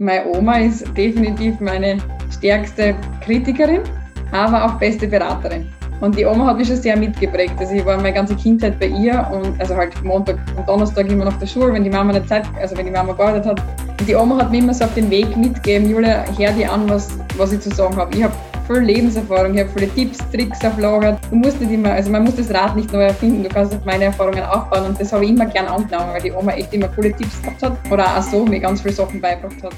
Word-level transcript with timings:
Meine 0.00 0.26
Oma 0.26 0.58
ist 0.58 0.84
definitiv 0.96 1.60
meine 1.60 1.98
stärkste 2.28 2.96
Kritikerin, 3.24 3.82
aber 4.32 4.64
auch 4.64 4.72
beste 4.80 5.06
Beraterin. 5.06 5.72
Und 6.00 6.18
die 6.18 6.26
Oma 6.26 6.46
hat 6.46 6.58
mich 6.58 6.66
schon 6.66 6.78
sehr 6.78 6.96
mitgeprägt. 6.96 7.54
Also 7.60 7.74
ich 7.74 7.86
war 7.86 7.96
meine 7.98 8.12
ganze 8.12 8.34
Kindheit 8.34 8.80
bei 8.80 8.88
ihr 8.88 9.24
und 9.32 9.58
also 9.60 9.76
halt 9.76 10.02
Montag 10.02 10.36
und 10.56 10.68
Donnerstag 10.68 11.08
immer 11.08 11.26
nach 11.26 11.38
der 11.38 11.46
Schule, 11.46 11.72
wenn 11.72 11.84
die 11.84 11.90
Mama 11.90 12.10
eine 12.10 12.26
Zeit, 12.26 12.44
also 12.60 12.76
wenn 12.76 12.86
die 12.86 12.90
Mama 12.90 13.12
gearbeitet 13.12 13.46
hat. 13.46 13.62
Und 14.00 14.08
die 14.08 14.16
Oma 14.16 14.38
hat 14.38 14.50
mir 14.50 14.58
immer 14.58 14.74
so 14.74 14.84
auf 14.84 14.94
den 14.94 15.08
Weg 15.10 15.36
mitgegeben, 15.36 15.88
Julia, 15.88 16.24
hör 16.36 16.50
dir 16.50 16.72
an, 16.72 16.90
was, 16.90 17.16
was 17.36 17.52
ich 17.52 17.60
zu 17.60 17.70
sagen 17.70 17.94
habe. 17.96 18.16
Ich 18.16 18.24
habe 18.24 18.34
voll 18.66 18.80
Lebenserfahrung, 18.80 19.54
ich 19.54 19.60
habe 19.60 19.70
viele 19.70 19.88
Tipps, 19.94 20.18
Tricks 20.30 20.64
auf 20.64 20.78
Lager. 20.78 21.18
Du 21.30 21.36
musst 21.36 21.60
nicht 21.60 21.72
immer, 21.72 21.92
also 21.92 22.10
man 22.10 22.24
muss 22.24 22.36
das 22.36 22.52
Rad 22.52 22.76
nicht 22.76 22.92
neu 22.92 23.02
erfinden, 23.02 23.42
du 23.42 23.48
kannst 23.48 23.74
auf 23.74 23.84
meine 23.84 24.04
Erfahrungen 24.04 24.42
aufbauen 24.42 24.86
und 24.86 25.00
das 25.00 25.12
habe 25.12 25.24
ich 25.24 25.30
immer 25.30 25.46
gern 25.46 25.66
angenommen, 25.66 26.12
weil 26.12 26.22
die 26.22 26.32
Oma 26.32 26.52
echt 26.52 26.72
immer 26.72 26.88
coole 26.88 27.12
Tipps 27.14 27.40
gehabt 27.42 27.62
hat 27.62 27.76
oder 27.90 28.18
auch 28.18 28.22
so 28.22 28.44
mir 28.44 28.60
ganz 28.60 28.80
viele 28.80 28.94
Sachen 28.94 29.20
beigebracht 29.20 29.62
hat. 29.62 29.72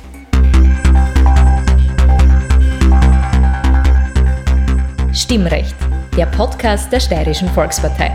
Stimmrecht, 5.12 5.74
der 6.16 6.26
Podcast 6.26 6.92
der 6.92 7.00
Steirischen 7.00 7.48
Volkspartei. 7.48 8.12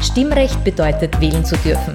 Stimmrecht 0.00 0.62
bedeutet, 0.64 1.20
wählen 1.20 1.44
zu 1.44 1.56
dürfen. 1.58 1.94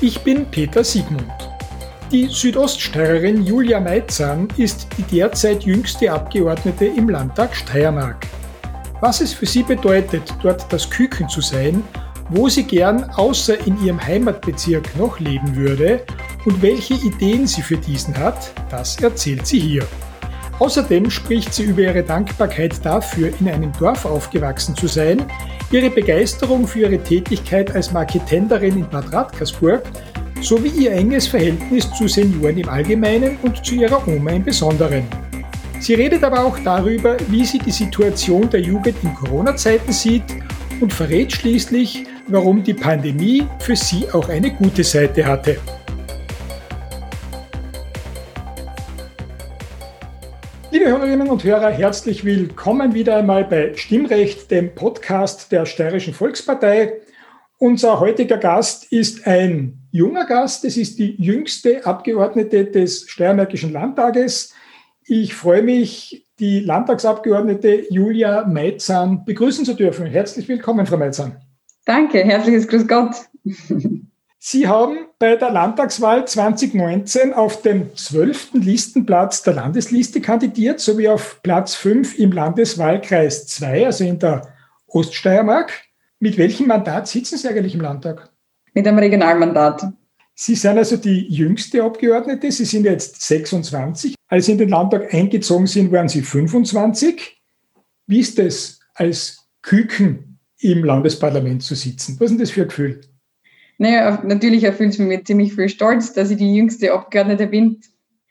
Ich 0.00 0.20
bin 0.20 0.46
Peter 0.46 0.84
Siegmund. 0.84 1.32
Die 2.12 2.26
Südoststeirerin 2.26 3.44
Julia 3.44 3.80
Meizan 3.80 4.48
ist 4.56 4.86
die 4.96 5.02
derzeit 5.02 5.64
jüngste 5.64 6.12
Abgeordnete 6.12 6.86
im 6.86 7.08
Landtag 7.08 7.54
Steiermark. 7.54 8.26
Was 9.00 9.20
es 9.20 9.32
für 9.32 9.46
sie 9.46 9.62
bedeutet, 9.62 10.22
dort 10.42 10.72
das 10.72 10.88
Küken 10.88 11.28
zu 11.28 11.40
sein, 11.40 11.82
wo 12.30 12.48
sie 12.48 12.64
gern 12.64 13.10
außer 13.10 13.66
in 13.66 13.82
ihrem 13.84 14.00
Heimatbezirk 14.00 14.96
noch 14.96 15.18
leben 15.18 15.56
würde 15.56 16.04
und 16.44 16.62
welche 16.62 16.94
Ideen 16.94 17.46
sie 17.46 17.62
für 17.62 17.76
diesen 17.76 18.16
hat, 18.16 18.52
das 18.70 19.00
erzählt 19.00 19.46
sie 19.46 19.58
hier. 19.58 19.86
Außerdem 20.60 21.10
spricht 21.10 21.52
sie 21.52 21.64
über 21.64 21.82
ihre 21.82 22.02
Dankbarkeit 22.02 22.84
dafür, 22.84 23.32
in 23.40 23.48
einem 23.48 23.72
Dorf 23.72 24.04
aufgewachsen 24.04 24.76
zu 24.76 24.86
sein, 24.86 25.24
ihre 25.70 25.90
Begeisterung 25.90 26.66
für 26.66 26.80
ihre 26.80 26.98
Tätigkeit 26.98 27.74
als 27.74 27.92
Marketenderin 27.92 28.78
in 28.78 28.88
Bad 28.88 29.12
Radkersburg 29.12 29.82
sowie 30.40 30.68
ihr 30.68 30.92
enges 30.92 31.26
Verhältnis 31.26 31.90
zu 31.92 32.08
Senioren 32.08 32.58
im 32.58 32.68
Allgemeinen 32.68 33.36
und 33.42 33.64
zu 33.64 33.74
ihrer 33.74 34.06
Oma 34.06 34.30
im 34.30 34.44
Besonderen. 34.44 35.04
Sie 35.80 35.94
redet 35.94 36.24
aber 36.24 36.44
auch 36.44 36.58
darüber, 36.60 37.16
wie 37.28 37.44
sie 37.44 37.58
die 37.58 37.70
Situation 37.70 38.48
der 38.50 38.60
Jugend 38.60 38.96
in 39.02 39.14
Corona-Zeiten 39.14 39.92
sieht 39.92 40.24
und 40.80 40.92
verrät 40.92 41.32
schließlich, 41.32 42.04
warum 42.28 42.62
die 42.62 42.74
Pandemie 42.74 43.44
für 43.58 43.76
sie 43.76 44.10
auch 44.12 44.28
eine 44.28 44.50
gute 44.50 44.84
Seite 44.84 45.24
hatte. 45.24 45.58
Hörerinnen 50.88 51.28
und 51.28 51.44
Hörer, 51.44 51.68
herzlich 51.68 52.24
willkommen 52.24 52.94
wieder 52.94 53.16
einmal 53.16 53.44
bei 53.44 53.74
Stimmrecht, 53.76 54.50
dem 54.50 54.74
Podcast 54.74 55.52
der 55.52 55.66
Steirischen 55.66 56.14
Volkspartei. 56.14 57.02
Unser 57.58 58.00
heutiger 58.00 58.38
Gast 58.38 58.90
ist 58.90 59.26
ein 59.26 59.86
junger 59.90 60.24
Gast. 60.24 60.64
Es 60.64 60.78
ist 60.78 60.98
die 60.98 61.14
jüngste 61.22 61.84
Abgeordnete 61.84 62.64
des 62.64 63.06
Steiermärkischen 63.06 63.70
Landtages. 63.70 64.54
Ich 65.04 65.34
freue 65.34 65.60
mich, 65.60 66.26
die 66.38 66.60
Landtagsabgeordnete 66.60 67.92
Julia 67.92 68.46
Meizan 68.46 69.26
begrüßen 69.26 69.66
zu 69.66 69.74
dürfen. 69.74 70.06
Herzlich 70.06 70.48
willkommen, 70.48 70.86
Frau 70.86 70.96
Meizan. 70.96 71.36
Danke, 71.84 72.24
herzliches 72.24 72.66
Grüß 72.66 72.88
Gott. 72.88 73.14
Sie 74.40 74.68
haben 74.68 75.06
bei 75.18 75.34
der 75.34 75.50
Landtagswahl 75.50 76.26
2019 76.26 77.34
auf 77.34 77.60
dem 77.62 77.96
zwölften 77.96 78.62
Listenplatz 78.62 79.42
der 79.42 79.54
Landesliste 79.54 80.20
kandidiert, 80.20 80.78
sowie 80.78 81.08
auf 81.08 81.40
Platz 81.42 81.74
5 81.74 82.18
im 82.18 82.30
Landeswahlkreis 82.30 83.48
2, 83.48 83.86
also 83.86 84.04
in 84.04 84.20
der 84.20 84.54
Oststeiermark. 84.86 85.72
Mit 86.20 86.38
welchem 86.38 86.68
Mandat 86.68 87.08
sitzen 87.08 87.36
Sie 87.36 87.48
eigentlich 87.48 87.74
im 87.74 87.80
Landtag? 87.80 88.30
Mit 88.74 88.86
einem 88.86 88.98
Regionalmandat. 88.98 89.92
Sie 90.34 90.54
sind 90.54 90.78
also 90.78 90.96
die 90.96 91.26
jüngste 91.28 91.82
Abgeordnete. 91.82 92.52
Sie 92.52 92.64
sind 92.64 92.84
jetzt 92.84 93.20
26. 93.20 94.14
Als 94.28 94.46
Sie 94.46 94.52
in 94.52 94.58
den 94.58 94.68
Landtag 94.68 95.12
eingezogen 95.12 95.66
sind, 95.66 95.90
waren 95.90 96.08
Sie 96.08 96.22
25. 96.22 97.42
Wie 98.06 98.20
ist 98.20 98.38
es, 98.38 98.78
als 98.94 99.48
Küken 99.62 100.38
im 100.60 100.84
Landesparlament 100.84 101.64
zu 101.64 101.74
sitzen? 101.74 102.16
Was 102.20 102.26
ist 102.26 102.30
denn 102.30 102.38
das 102.38 102.50
für 102.52 102.62
ein 102.62 102.68
Gefühl? 102.68 103.00
Naja, 103.78 104.20
natürlich 104.24 104.64
erfüllt 104.64 104.90
es 104.90 104.98
mich 104.98 105.08
mit 105.08 105.26
ziemlich 105.26 105.54
viel 105.54 105.68
Stolz, 105.68 106.12
dass 106.12 106.30
ich 106.30 106.36
die 106.36 106.54
jüngste 106.54 106.92
Abgeordnete 106.92 107.46
bin. 107.46 107.80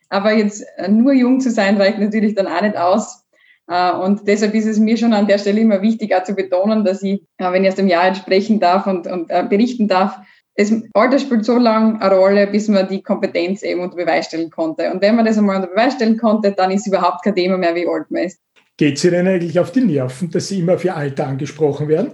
Aber 0.10 0.34
jetzt 0.34 0.66
äh, 0.78 0.90
nur 0.90 1.14
jung 1.14 1.40
zu 1.40 1.52
sein, 1.52 1.78
reicht 1.78 2.00
natürlich 2.00 2.36
dann 2.36 2.48
auch 2.48 2.62
nicht 2.62 2.78
aus. 2.78 3.26
Äh, 3.68 3.92
und 3.94 4.28
deshalb 4.28 4.54
ist 4.54 4.66
es 4.66 4.78
mir 4.78 4.98
schon 4.98 5.14
an 5.14 5.28
der 5.28 5.38
Stelle 5.38 5.62
immer 5.62 5.82
wichtig, 5.82 6.14
auch 6.14 6.24
zu 6.24 6.34
betonen, 6.34 6.86
dass 6.86 7.02
ich, 7.02 7.22
äh, 7.38 7.52
wenn 7.52 7.64
ich 7.64 7.70
aus 7.70 7.76
dem 7.76 7.88
Jahr 7.88 8.14
sprechen 8.14 8.60
darf 8.60 8.88
und, 8.88 9.08
und 9.08 9.28
berichten 9.50 9.88
darf, 9.88 10.20
das 10.58 10.74
Alter 10.94 11.20
spielt 11.20 11.46
so 11.46 11.58
lange 11.58 12.02
eine 12.02 12.16
Rolle, 12.16 12.48
bis 12.48 12.68
man 12.68 12.88
die 12.88 13.04
Kompetenz 13.04 13.62
eben 13.62 13.82
unter 13.82 13.96
Beweis 13.96 14.26
stellen 14.26 14.50
konnte. 14.50 14.92
Und 14.92 15.04
wenn 15.04 15.16
man 15.16 15.26
das 15.26 15.38
einmal 15.38 15.58
unter 15.58 15.68
Beweis 15.68 15.94
stellen 15.94 16.18
konnte, 16.18 16.52
dann 16.52 16.72
ist 16.72 16.88
überhaupt 16.88 17.24
kein 17.24 17.36
Thema 17.36 17.58
mehr, 17.58 17.76
wie 17.76 17.88
alt 17.88 18.10
man 18.10 18.24
ist. 18.24 18.42
Geht 18.76 18.98
es 18.98 19.06
Ihnen 19.06 19.28
eigentlich 19.28 19.60
auf 19.60 19.72
die 19.72 19.82
Nerven, 19.82 20.32
dass 20.32 20.48
Sie 20.48 20.60
immer 20.60 20.80
für 20.80 20.96
Alter 20.96 21.28
angesprochen 21.28 21.88
werden? 21.88 22.14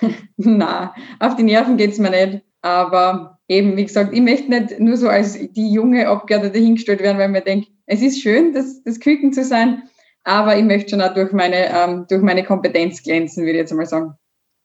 Na, 0.36 0.94
auf 1.20 1.36
die 1.36 1.42
Nerven 1.42 1.76
geht 1.76 1.92
es 1.92 1.98
mir 1.98 2.10
nicht. 2.10 2.42
Aber 2.62 3.38
eben, 3.48 3.76
wie 3.76 3.84
gesagt, 3.84 4.12
ich 4.12 4.20
möchte 4.20 4.50
nicht 4.50 4.80
nur 4.80 4.96
so 4.96 5.08
als 5.08 5.38
die 5.38 5.72
junge 5.72 6.08
Abgeordnete 6.08 6.58
hingestellt 6.58 7.00
werden, 7.00 7.18
weil 7.18 7.28
mir 7.28 7.42
denke, 7.42 7.68
es 7.86 8.02
ist 8.02 8.20
schön, 8.20 8.52
das, 8.52 8.82
das 8.82 8.98
Küken 8.98 9.32
zu 9.32 9.44
sein, 9.44 9.84
aber 10.24 10.56
ich 10.56 10.64
möchte 10.64 10.90
schon 10.90 11.02
auch 11.02 11.14
durch 11.14 11.32
meine, 11.32 11.68
ähm, 11.72 12.06
durch 12.08 12.22
meine 12.22 12.42
Kompetenz 12.42 13.02
glänzen, 13.02 13.44
würde 13.44 13.52
ich 13.52 13.58
jetzt 13.58 13.70
einmal 13.70 13.86
sagen. 13.86 14.14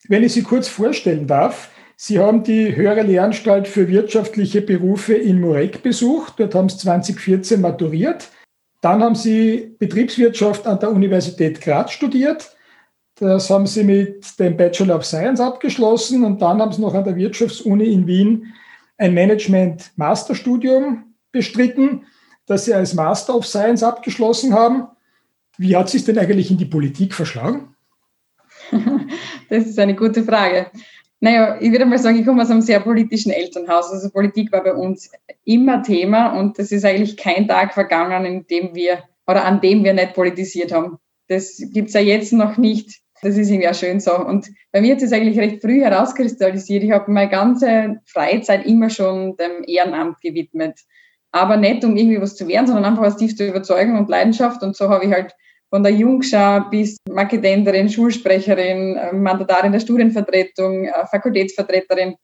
Wenn 0.07 0.23
ich 0.23 0.33
Sie 0.33 0.41
kurz 0.41 0.67
vorstellen 0.67 1.27
darf, 1.27 1.69
Sie 1.95 2.17
haben 2.17 2.43
die 2.43 2.75
Höhere 2.75 3.03
Lehranstalt 3.03 3.67
für 3.67 3.87
wirtschaftliche 3.87 4.61
Berufe 4.61 5.13
in 5.13 5.39
Murek 5.39 5.83
besucht. 5.83 6.33
Dort 6.37 6.55
haben 6.55 6.67
Sie 6.67 6.79
2014 6.79 7.61
maturiert. 7.61 8.29
Dann 8.81 9.03
haben 9.03 9.13
Sie 9.13 9.75
Betriebswirtschaft 9.77 10.65
an 10.65 10.79
der 10.79 10.89
Universität 10.91 11.61
Graz 11.61 11.91
studiert. 11.91 12.55
Das 13.21 13.51
haben 13.51 13.67
sie 13.67 13.83
mit 13.83 14.39
dem 14.39 14.57
Bachelor 14.57 14.95
of 14.95 15.05
Science 15.05 15.39
abgeschlossen 15.39 16.23
und 16.23 16.41
dann 16.41 16.59
haben 16.59 16.71
sie 16.71 16.81
noch 16.81 16.95
an 16.95 17.03
der 17.03 17.15
Wirtschaftsuni 17.15 17.93
in 17.93 18.07
Wien 18.07 18.51
ein 18.97 19.13
Management-Masterstudium 19.13 21.03
bestritten, 21.31 22.07
das 22.47 22.65
sie 22.65 22.73
als 22.73 22.95
Master 22.95 23.35
of 23.35 23.45
Science 23.45 23.83
abgeschlossen 23.83 24.55
haben. 24.55 24.87
Wie 25.59 25.75
hat 25.75 25.87
sich 25.91 26.03
denn 26.03 26.17
eigentlich 26.17 26.49
in 26.49 26.57
die 26.57 26.65
Politik 26.65 27.13
verschlagen? 27.13 27.75
Das 29.49 29.67
ist 29.67 29.77
eine 29.77 29.95
gute 29.95 30.23
Frage. 30.23 30.71
Naja, 31.19 31.57
ich 31.59 31.71
würde 31.71 31.85
mal 31.85 31.99
sagen, 31.99 32.17
ich 32.17 32.25
komme 32.25 32.41
aus 32.41 32.49
einem 32.49 32.61
sehr 32.61 32.79
politischen 32.79 33.31
Elternhaus. 33.31 33.91
Also 33.91 34.09
Politik 34.09 34.51
war 34.51 34.63
bei 34.63 34.73
uns 34.73 35.11
immer 35.43 35.83
Thema 35.83 36.39
und 36.39 36.57
es 36.57 36.71
ist 36.71 36.85
eigentlich 36.85 37.17
kein 37.17 37.47
Tag 37.49 37.73
vergangen, 37.73 38.25
in 38.25 38.47
dem 38.47 38.73
wir 38.73 39.03
oder 39.27 39.43
an 39.43 39.61
dem 39.61 39.83
wir 39.83 39.93
nicht 39.93 40.13
politisiert 40.13 40.71
haben. 40.71 40.97
Das 41.27 41.61
gibt 41.71 41.89
es 41.89 41.93
ja 41.93 42.01
jetzt 42.01 42.33
noch 42.33 42.57
nicht. 42.57 43.00
Das 43.21 43.37
ist 43.37 43.49
irgendwie 43.49 43.69
auch 43.69 43.75
schön 43.75 43.99
so. 43.99 44.17
Und 44.17 44.49
bei 44.71 44.81
mir 44.81 44.95
hat 44.95 45.01
es 45.01 45.13
eigentlich 45.13 45.37
recht 45.37 45.61
früh 45.61 45.81
herauskristallisiert. 45.81 46.83
Ich 46.83 46.91
habe 46.91 47.11
meine 47.11 47.29
ganze 47.29 48.01
Freizeit 48.05 48.65
immer 48.65 48.89
schon 48.89 49.37
dem 49.37 49.63
Ehrenamt 49.65 50.19
gewidmet. 50.21 50.79
Aber 51.31 51.55
nicht, 51.55 51.85
um 51.85 51.95
irgendwie 51.95 52.19
was 52.19 52.35
zu 52.35 52.47
werden, 52.47 52.67
sondern 52.67 52.85
einfach 52.85 53.03
aus 53.03 53.17
tiefster 53.17 53.47
Überzeugung 53.47 53.97
und 53.97 54.09
Leidenschaft. 54.09 54.63
Und 54.63 54.75
so 54.75 54.89
habe 54.89 55.05
ich 55.05 55.11
halt 55.11 55.33
von 55.69 55.83
der 55.83 55.93
Jungschau 55.93 56.61
bis 56.69 56.97
Marketenderin, 57.09 57.89
Schulsprecherin, 57.89 58.99
Mandatarin 59.13 59.71
der 59.71 59.79
Studienvertretung, 59.79 60.85
äh, 60.85 61.05
Fakultätsvertreterin, 61.09 62.15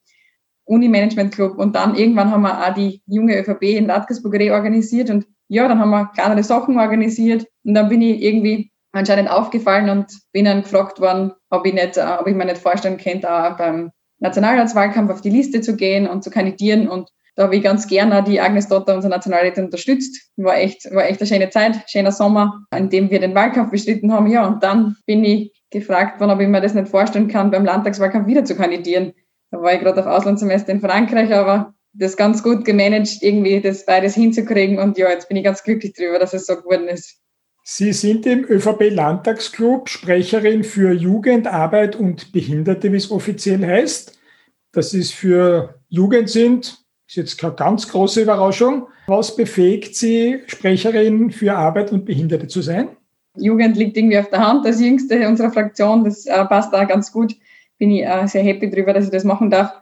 Uni-Management 0.65 1.33
Club 1.33 1.57
und 1.57 1.75
dann 1.75 1.95
irgendwann 1.95 2.29
haben 2.29 2.41
wir 2.41 2.67
auch 2.67 2.73
die 2.73 3.01
junge 3.07 3.39
ÖVP 3.39 3.77
in 3.77 3.89
Radkersburg 3.89 4.33
reorganisiert 4.33 5.09
und 5.09 5.25
ja, 5.47 5.65
dann 5.67 5.79
haben 5.79 5.91
wir 5.91 6.11
kleinere 6.13 6.43
Sachen 6.43 6.77
organisiert 6.77 7.47
und 7.63 7.73
dann 7.73 7.87
bin 7.87 8.01
ich 8.01 8.21
irgendwie 8.21 8.69
anscheinend 8.97 9.29
aufgefallen 9.29 9.89
und 9.89 10.07
bin 10.31 10.45
dann 10.45 10.63
gefragt 10.63 10.99
worden, 10.99 11.33
ob 11.49 11.65
ich, 11.65 11.73
nicht, 11.73 11.97
äh, 11.97 12.17
ob 12.19 12.27
ich 12.27 12.35
mir 12.35 12.45
nicht 12.45 12.57
vorstellen 12.57 12.97
könnte, 12.97 13.31
auch 13.31 13.57
beim 13.57 13.91
Nationalratswahlkampf 14.19 15.11
auf 15.11 15.21
die 15.21 15.29
Liste 15.29 15.61
zu 15.61 15.75
gehen 15.75 16.07
und 16.07 16.23
zu 16.23 16.29
kandidieren. 16.29 16.87
Und 16.87 17.09
da 17.35 17.43
habe 17.43 17.55
ich 17.55 17.63
ganz 17.63 17.87
gerne 17.87 18.23
die 18.23 18.41
Agnes 18.41 18.67
Dotter, 18.67 18.95
unsere 18.95 19.13
Nationalrätin, 19.13 19.65
unterstützt. 19.65 20.31
War 20.37 20.57
echt, 20.57 20.91
war 20.93 21.05
echt 21.05 21.21
eine 21.21 21.27
schöne 21.27 21.49
Zeit, 21.49 21.83
schöner 21.87 22.11
Sommer, 22.11 22.65
an 22.71 22.89
dem 22.89 23.11
wir 23.11 23.19
den 23.19 23.35
Wahlkampf 23.35 23.71
bestritten 23.71 24.11
haben. 24.11 24.27
Ja, 24.27 24.47
und 24.47 24.63
dann 24.63 24.95
bin 25.05 25.23
ich 25.23 25.53
gefragt 25.69 26.19
worden, 26.19 26.31
ob 26.31 26.39
ich 26.39 26.47
mir 26.47 26.61
das 26.61 26.73
nicht 26.73 26.87
vorstellen 26.87 27.27
kann, 27.27 27.51
beim 27.51 27.65
Landtagswahlkampf 27.65 28.27
wieder 28.27 28.43
zu 28.43 28.55
kandidieren. 28.55 29.13
Da 29.51 29.61
war 29.61 29.73
ich 29.73 29.79
gerade 29.79 29.99
auf 29.99 30.07
Auslandssemester 30.07 30.71
in 30.71 30.81
Frankreich, 30.81 31.33
aber 31.33 31.73
das 31.93 32.17
ganz 32.17 32.43
gut 32.43 32.65
gemanagt, 32.65 33.21
irgendwie 33.21 33.61
das 33.61 33.85
beides 33.85 34.15
hinzukriegen. 34.15 34.79
Und 34.79 34.97
ja, 34.97 35.09
jetzt 35.09 35.27
bin 35.27 35.37
ich 35.37 35.43
ganz 35.43 35.63
glücklich 35.63 35.93
darüber, 35.93 36.19
dass 36.19 36.33
es 36.33 36.45
so 36.45 36.55
geworden 36.55 36.87
ist. 36.87 37.19
Sie 37.69 37.91
sind 37.91 38.25
im 38.25 38.45
ÖVP-Landtagsclub 38.45 39.89
Sprecherin 39.89 40.63
für 40.63 40.93
Jugend, 40.93 41.47
Arbeit 41.47 41.97
und 41.97 42.31
Behinderte, 42.31 42.93
wie 42.93 42.95
es 42.95 43.11
offiziell 43.11 43.67
heißt. 43.67 44.17
Das 44.71 44.93
ist 44.93 45.13
für 45.13 45.77
Jugend 45.89 46.29
sind 46.29 46.77
ist 47.09 47.17
jetzt 47.17 47.37
keine 47.37 47.55
ganz 47.55 47.89
große 47.89 48.21
Überraschung. 48.21 48.87
Was 49.07 49.35
befähigt 49.35 49.97
Sie, 49.97 50.43
Sprecherin 50.47 51.29
für 51.29 51.57
Arbeit 51.57 51.91
und 51.91 52.05
Behinderte 52.05 52.47
zu 52.47 52.61
sein? 52.61 52.95
Jugend 53.35 53.75
liegt 53.75 53.97
irgendwie 53.97 54.17
auf 54.17 54.29
der 54.29 54.47
Hand, 54.47 54.65
das 54.65 54.79
jüngste 54.79 55.27
unserer 55.27 55.51
Fraktion. 55.51 56.05
Das 56.05 56.25
äh, 56.25 56.45
passt 56.45 56.71
da 56.71 56.85
ganz 56.85 57.11
gut. 57.11 57.35
Bin 57.79 57.91
ich 57.91 58.05
äh, 58.05 58.27
sehr 58.27 58.43
happy 58.43 58.69
darüber, 58.69 58.93
dass 58.93 59.05
ich 59.05 59.11
das 59.11 59.25
machen 59.25 59.51
darf. 59.51 59.73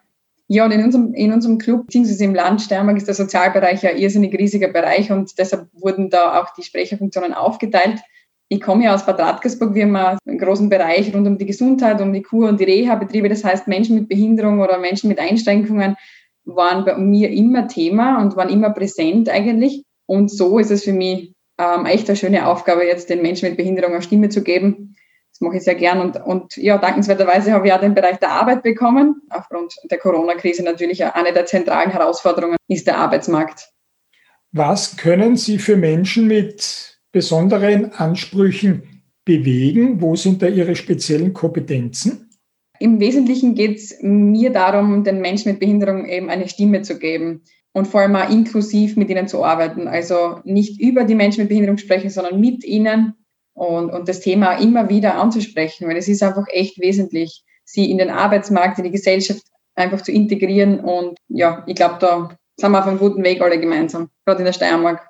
Ja, 0.48 0.66
und 0.66 0.72
in 0.72 0.84
unserem, 0.84 1.14
in 1.14 1.34
unserem 1.34 1.58
Club, 1.58 1.88
beziehungsweise 1.88 2.24
im 2.24 2.36
Land 2.36 2.62
Steiermark, 2.62 2.98
ist 2.98 3.08
der 3.08 3.16
Sozialbereich 3.16 3.82
ja 3.82 3.92
irrsinnig 3.92 4.38
riesiger 4.38 4.68
Bereich 4.68 5.12
und 5.12 5.38
deshalb 5.40 5.68
wurden 5.74 6.10
da 6.10 6.40
auch 6.40 6.54
die 6.54 6.62
Sprecherfunktionen 6.62 7.34
aufgeteilt. 7.34 8.00
Ich 8.48 8.62
komme 8.62 8.84
ja 8.84 8.94
aus 8.94 9.08
Bad 9.08 9.20
Radkersburg, 9.20 9.74
wir 9.74 9.86
haben 9.86 9.96
einen 9.96 10.38
großen 10.38 10.70
Bereich 10.70 11.14
rund 11.16 11.26
um 11.26 11.40
die 11.40 11.48
Gesundheit, 11.48 12.00
um 12.00 12.14
die 12.14 12.22
Kur- 12.22 12.48
und 12.48 12.60
die 12.60 12.66
Reha-Betriebe. 12.66 13.28
Das 13.28 13.44
heißt, 13.44 13.68
Menschen 13.68 13.96
mit 13.96 14.08
Behinderung 14.08 14.62
oder 14.62 14.78
Menschen 14.78 15.08
mit 15.08 15.18
Einschränkungen 15.18 15.96
waren 16.44 16.86
bei 16.86 16.96
mir 16.96 17.32
immer 17.32 17.68
Thema 17.68 18.22
und 18.22 18.36
waren 18.36 18.50
immer 18.50 18.70
präsent 18.70 19.30
eigentlich. 19.30 19.84
Und 20.06 20.30
so 20.30 20.60
ist 20.60 20.70
es 20.70 20.84
für 20.84 20.94
mich 20.94 21.34
ähm, 21.58 21.88
echt 21.88 22.08
eine 22.08 22.16
schöne 22.16 22.48
Aufgabe, 22.48 22.86
jetzt 22.86 23.10
den 23.10 23.24
Menschen 23.24 23.50
mit 23.50 23.58
Behinderung 23.58 23.94
eine 23.94 24.04
Stimme 24.04 24.30
zu 24.30 24.44
geben. 24.44 24.96
Das 25.36 25.42
mache 25.42 25.58
ich 25.58 25.64
sehr 25.64 25.76
gern. 25.76 26.00
Und, 26.00 26.16
und 26.16 26.56
ja, 26.56 26.78
dankenswerterweise 26.78 27.52
habe 27.52 27.68
ich 27.68 27.74
auch 27.74 27.82
den 27.82 27.94
Bereich 27.94 28.20
der 28.20 28.32
Arbeit 28.32 28.64
bekommen. 28.64 29.22
Aufgrund 29.30 29.76
der 29.92 29.98
Corona-Krise 29.98 30.64
natürlich 30.64 31.04
eine 31.04 31.34
der 31.34 31.46
zentralen 31.46 31.92
Herausforderungen 31.92 32.56
ist 32.70 32.88
der 32.88 32.98
Arbeitsmarkt. 32.98 33.70
Was 34.54 34.96
können 34.96 35.36
Sie 35.36 35.60
für 35.60 35.76
Menschen 35.76 36.28
mit 36.28 37.02
besonderen 37.12 37.92
Ansprüchen 37.92 39.04
bewegen? 39.26 40.00
Wo 40.00 40.16
sind 40.16 40.42
da 40.42 40.48
Ihre 40.48 40.74
speziellen 40.78 41.34
Kompetenzen? 41.34 42.30
Im 42.80 43.02
Wesentlichen 43.02 43.56
geht 43.56 43.78
es 43.78 43.98
mir 44.02 44.54
darum, 44.54 45.04
den 45.04 45.20
Menschen 45.20 45.52
mit 45.52 45.60
Behinderung 45.60 46.08
eben 46.08 46.30
eine 46.30 46.48
Stimme 46.48 46.82
zu 46.84 46.98
geben 46.98 47.42
und 47.74 47.90
vor 47.90 48.00
allem 48.00 48.16
auch 48.16 48.30
inklusiv 48.30 48.96
mit 48.96 49.10
ihnen 49.10 49.28
zu 49.28 49.44
arbeiten. 49.44 49.90
Also 49.90 50.40
nicht 50.46 50.80
über 50.80 51.04
die 51.04 51.16
Menschen 51.16 51.42
mit 51.42 51.50
Behinderung 51.50 51.78
sprechen, 51.78 52.10
sondern 52.10 52.40
mit 52.40 52.64
ihnen 52.64 53.16
und, 53.56 53.90
und 53.90 54.08
das 54.08 54.20
Thema 54.20 54.54
immer 54.58 54.90
wieder 54.90 55.16
anzusprechen, 55.16 55.88
weil 55.88 55.98
es 55.98 56.08
ist 56.08 56.22
einfach 56.22 56.46
echt 56.50 56.80
wesentlich, 56.80 57.44
sie 57.64 57.90
in 57.90 57.98
den 57.98 58.12
Arbeitsmarkt, 58.12 58.78
in 58.78 58.84
die 58.84 58.92
Gesellschaft 58.92 59.44
einfach 59.74 60.02
zu 60.02 60.12
integrieren. 60.12 60.80
Und 60.82 61.18
ja, 61.30 61.64
ich 61.66 61.76
glaube, 61.76 61.96
da 62.00 62.38
sind 62.58 62.72
wir 62.72 62.80
auf 62.80 62.86
einem 62.86 63.00
guten 63.00 63.24
Weg 63.24 63.42
alle 63.42 63.60
gemeinsam, 63.60 64.10
gerade 64.26 64.40
in 64.40 64.46
der 64.46 64.54
Steiermark. 64.54 65.08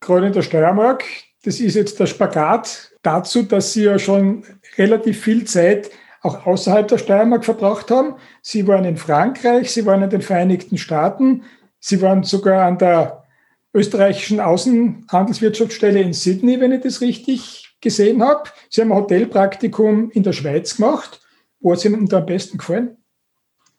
Gerade 0.00 0.28
in 0.28 0.32
der 0.32 0.42
Steiermark, 0.42 1.04
das 1.44 1.60
ist 1.60 1.74
jetzt 1.74 1.98
der 1.98 2.06
Spagat 2.06 2.92
dazu, 3.02 3.42
dass 3.42 3.72
Sie 3.72 3.84
ja 3.84 3.98
schon 3.98 4.44
relativ 4.76 5.22
viel 5.22 5.44
Zeit 5.44 5.90
auch 6.20 6.46
außerhalb 6.46 6.88
der 6.88 6.98
Steiermark 6.98 7.44
verbracht 7.44 7.90
haben. 7.90 8.16
Sie 8.42 8.66
waren 8.66 8.84
in 8.84 8.96
Frankreich, 8.96 9.72
Sie 9.72 9.86
waren 9.86 10.02
in 10.02 10.10
den 10.10 10.22
Vereinigten 10.22 10.76
Staaten, 10.76 11.44
Sie 11.80 12.02
waren 12.02 12.22
sogar 12.22 12.66
an 12.66 12.78
der 12.78 13.24
österreichischen 13.72 14.40
Außenhandelswirtschaftsstelle 14.40 16.00
in 16.00 16.12
Sydney, 16.12 16.60
wenn 16.60 16.72
ich 16.72 16.82
das 16.82 17.00
richtig 17.00 17.67
gesehen 17.80 18.22
habe. 18.22 18.50
Sie 18.70 18.80
haben 18.80 18.92
ein 18.92 18.98
Hotelpraktikum 18.98 20.10
in 20.10 20.22
der 20.22 20.32
Schweiz 20.32 20.76
gemacht. 20.76 21.20
Wo 21.60 21.72
hat 21.72 21.78
es 21.78 21.84
Ihnen 21.84 22.06
da 22.06 22.18
am 22.18 22.26
besten 22.26 22.58
gefallen? 22.58 22.96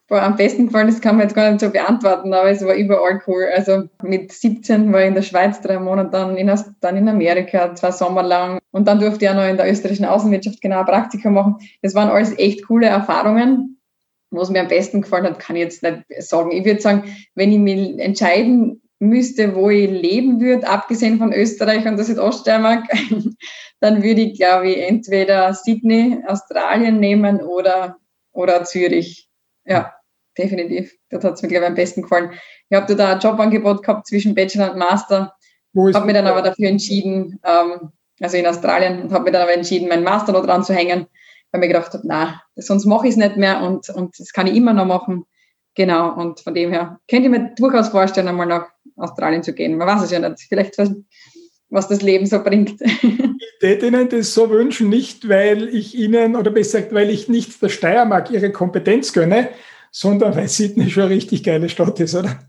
Boah, 0.09 0.23
am 0.23 0.37
besten 0.37 0.65
gefallen, 0.65 0.87
das 0.87 1.01
kann 1.01 1.17
man 1.17 1.27
jetzt 1.27 1.35
gar 1.35 1.51
nicht 1.51 1.61
so 1.61 1.69
beantworten, 1.69 2.33
aber 2.33 2.49
es 2.49 2.65
war 2.65 2.73
überall 2.73 3.21
cool. 3.27 3.45
Also 3.55 3.83
mit 4.01 4.31
17 4.31 4.91
war 4.91 5.01
ich 5.01 5.07
in 5.07 5.13
der 5.13 5.21
Schweiz 5.21 5.61
drei 5.61 5.77
Monate, 5.77 6.09
dann 6.09 6.35
in, 6.35 6.51
dann 6.79 6.97
in 6.97 7.07
Amerika 7.07 7.75
zwei 7.75 7.91
Sommer 7.91 8.23
lang 8.23 8.57
und 8.71 8.87
dann 8.87 8.99
durfte 8.99 9.25
ich 9.25 9.29
auch 9.29 9.35
noch 9.35 9.47
in 9.47 9.57
der 9.57 9.69
österreichischen 9.69 10.05
Außenwirtschaft 10.05 10.61
genau 10.61 10.83
Praktika 10.83 11.29
machen. 11.29 11.57
Das 11.83 11.93
waren 11.93 12.09
alles 12.09 12.35
echt 12.39 12.65
coole 12.65 12.87
Erfahrungen. 12.87 13.79
Was 14.31 14.49
mir 14.49 14.61
am 14.61 14.67
besten 14.67 15.01
gefallen 15.01 15.25
hat, 15.25 15.39
kann 15.39 15.55
ich 15.55 15.63
jetzt 15.63 15.83
nicht 15.83 16.05
sagen. 16.19 16.51
Ich 16.51 16.65
würde 16.65 16.81
sagen, 16.81 17.03
wenn 17.35 17.51
ich 17.51 17.59
mich 17.59 17.99
entscheiden 17.99 18.81
müsste, 18.99 19.55
wo 19.55 19.69
ich 19.69 19.89
leben 19.89 20.39
würde, 20.41 20.67
abgesehen 20.67 21.17
von 21.17 21.33
Österreich 21.33 21.85
und 21.87 21.97
der 21.97 22.05
Südoststeiermark, 22.05 22.85
dann 23.79 24.03
würde 24.03 24.21
ich, 24.21 24.37
glaube 24.37 24.69
ich, 24.69 24.77
entweder 24.87 25.53
Sydney, 25.53 26.19
Australien 26.27 26.99
nehmen 26.99 27.41
oder, 27.41 27.97
oder 28.31 28.63
Zürich. 28.63 29.29
Ja 29.65 29.93
definitiv. 30.39 30.95
Das 31.09 31.23
hat 31.23 31.33
es 31.33 31.41
mir, 31.41 31.49
glaube 31.49 31.65
ich, 31.65 31.69
am 31.69 31.75
besten 31.75 32.01
gefallen. 32.01 32.31
Ich 32.69 32.75
habe 32.75 32.95
da 32.95 33.13
ein 33.13 33.19
Jobangebot 33.19 33.83
gehabt 33.83 34.07
zwischen 34.07 34.33
Bachelor 34.33 34.71
und 34.71 34.79
Master. 34.79 35.35
Habe 35.75 36.05
mir 36.05 36.13
dann 36.13 36.27
aber 36.27 36.41
dafür 36.41 36.67
entschieden, 36.67 37.39
ähm, 37.43 37.91
also 38.19 38.37
in 38.37 38.47
Australien, 38.47 39.03
und 39.03 39.11
habe 39.11 39.25
mir 39.25 39.31
dann 39.31 39.43
aber 39.43 39.53
entschieden, 39.53 39.87
meinen 39.87 40.03
Master 40.03 40.31
noch 40.31 40.45
dran 40.45 40.63
zu 40.63 40.73
hängen, 40.73 41.05
weil 41.51 41.59
mir 41.59 41.67
gedacht 41.67 41.93
habe, 41.93 42.03
na, 42.05 42.41
sonst 42.55 42.85
mache 42.85 43.07
ich 43.07 43.11
es 43.11 43.17
nicht 43.17 43.37
mehr 43.37 43.61
und, 43.61 43.89
und 43.89 44.19
das 44.19 44.33
kann 44.33 44.47
ich 44.47 44.55
immer 44.55 44.73
noch 44.73 44.85
machen. 44.85 45.25
Genau, 45.75 46.13
und 46.15 46.39
von 46.39 46.55
dem 46.55 46.71
her 46.71 46.99
könnte 47.09 47.25
ich 47.25 47.31
mir 47.31 47.53
durchaus 47.55 47.89
vorstellen, 47.89 48.27
einmal 48.27 48.47
nach 48.47 48.67
Australien 48.99 49.43
zu 49.43 49.53
gehen. 49.53 49.77
Man 49.77 49.87
weiß 49.87 50.03
es 50.03 50.11
ja 50.11 50.19
nicht. 50.19 50.45
Vielleicht, 50.47 50.77
was, 50.77 50.91
was 51.69 51.87
das 51.87 52.01
Leben 52.01 52.25
so 52.25 52.43
bringt. 52.43 52.79
Ich 53.61 53.67
hätte 53.67 53.87
Ihnen 53.87 54.07
das 54.07 54.33
so 54.33 54.49
wünschen, 54.49 54.87
nicht 54.87 55.27
weil 55.27 55.67
ich 55.67 55.93
Ihnen, 55.93 56.37
oder 56.37 56.49
besser 56.49 56.77
gesagt, 56.77 56.95
weil 56.95 57.09
ich 57.09 57.27
nicht 57.27 57.61
der 57.61 57.67
Steiermark 57.67 58.31
Ihre 58.31 58.53
Kompetenz 58.53 59.11
gönne, 59.11 59.49
sondern 59.91 60.33
weil 60.33 60.47
Sydney 60.47 60.89
schon 60.89 61.03
eine 61.03 61.15
richtig 61.15 61.43
geile 61.43 61.67
Stadt 61.67 61.99
ist, 61.99 62.15
oder? 62.15 62.39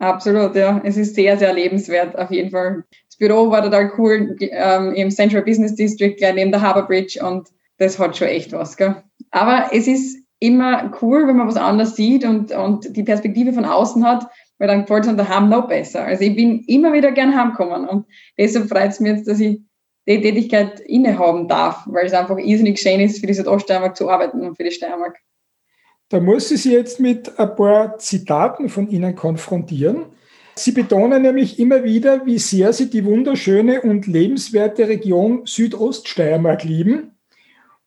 Absolut, 0.00 0.54
ja. 0.54 0.82
Es 0.84 0.98
ist 0.98 1.14
sehr, 1.14 1.38
sehr 1.38 1.54
lebenswert, 1.54 2.16
auf 2.18 2.30
jeden 2.30 2.50
Fall. 2.50 2.84
Das 3.08 3.16
Büro 3.16 3.50
war 3.50 3.62
total 3.62 3.90
cool 3.96 4.36
ähm, 4.38 4.92
im 4.92 5.10
Central 5.10 5.42
Business 5.42 5.74
District, 5.74 6.16
gleich 6.16 6.34
neben 6.34 6.52
der 6.52 6.60
Harbour 6.60 6.86
Bridge 6.86 7.24
und 7.24 7.48
das 7.78 7.98
hat 7.98 8.16
schon 8.16 8.28
echt 8.28 8.52
was, 8.52 8.76
gell? 8.76 8.96
Aber 9.30 9.70
es 9.72 9.86
ist 9.86 10.18
immer 10.40 10.92
cool, 11.02 11.26
wenn 11.26 11.36
man 11.36 11.48
was 11.48 11.56
anderes 11.56 11.96
sieht 11.96 12.24
und, 12.24 12.52
und 12.52 12.96
die 12.96 13.02
Perspektive 13.02 13.52
von 13.52 13.64
außen 13.64 14.04
hat, 14.04 14.26
weil 14.58 14.68
dann 14.68 14.82
gefällt 14.82 15.06
es 15.06 15.16
daheim 15.16 15.48
noch 15.48 15.68
besser. 15.68 16.04
Also 16.04 16.24
ich 16.24 16.34
bin 16.34 16.64
immer 16.66 16.92
wieder 16.92 17.12
gern 17.12 17.36
heimgekommen 17.36 17.88
und 17.88 18.06
deshalb 18.36 18.68
freut 18.68 18.90
es 18.90 19.00
mich 19.00 19.12
jetzt, 19.12 19.28
dass 19.28 19.40
ich 19.40 19.60
die 20.06 20.20
Tätigkeit 20.20 20.80
innehaben 20.80 21.48
darf, 21.48 21.82
weil 21.86 22.06
es 22.06 22.14
einfach 22.14 22.38
irrsinnig 22.38 22.80
schön 22.80 23.00
ist, 23.00 23.20
für 23.20 23.26
die 23.26 23.34
Südoststeiermark 23.34 23.96
zu 23.96 24.08
arbeiten 24.08 24.40
und 24.40 24.56
für 24.56 24.64
die 24.64 24.70
Steiermark. 24.70 25.18
Da 26.08 26.20
muss 26.20 26.50
ich 26.50 26.62
Sie 26.62 26.72
jetzt 26.72 26.98
mit 27.00 27.38
ein 27.38 27.54
paar 27.54 27.98
Zitaten 27.98 28.70
von 28.70 28.88
Ihnen 28.88 29.14
konfrontieren. 29.14 30.06
Sie 30.54 30.72
betonen 30.72 31.22
nämlich 31.22 31.58
immer 31.58 31.84
wieder, 31.84 32.24
wie 32.24 32.38
sehr 32.38 32.72
Sie 32.72 32.88
die 32.88 33.04
wunderschöne 33.04 33.82
und 33.82 34.06
lebenswerte 34.06 34.88
Region 34.88 35.42
Südoststeiermark 35.44 36.64
lieben. 36.64 37.12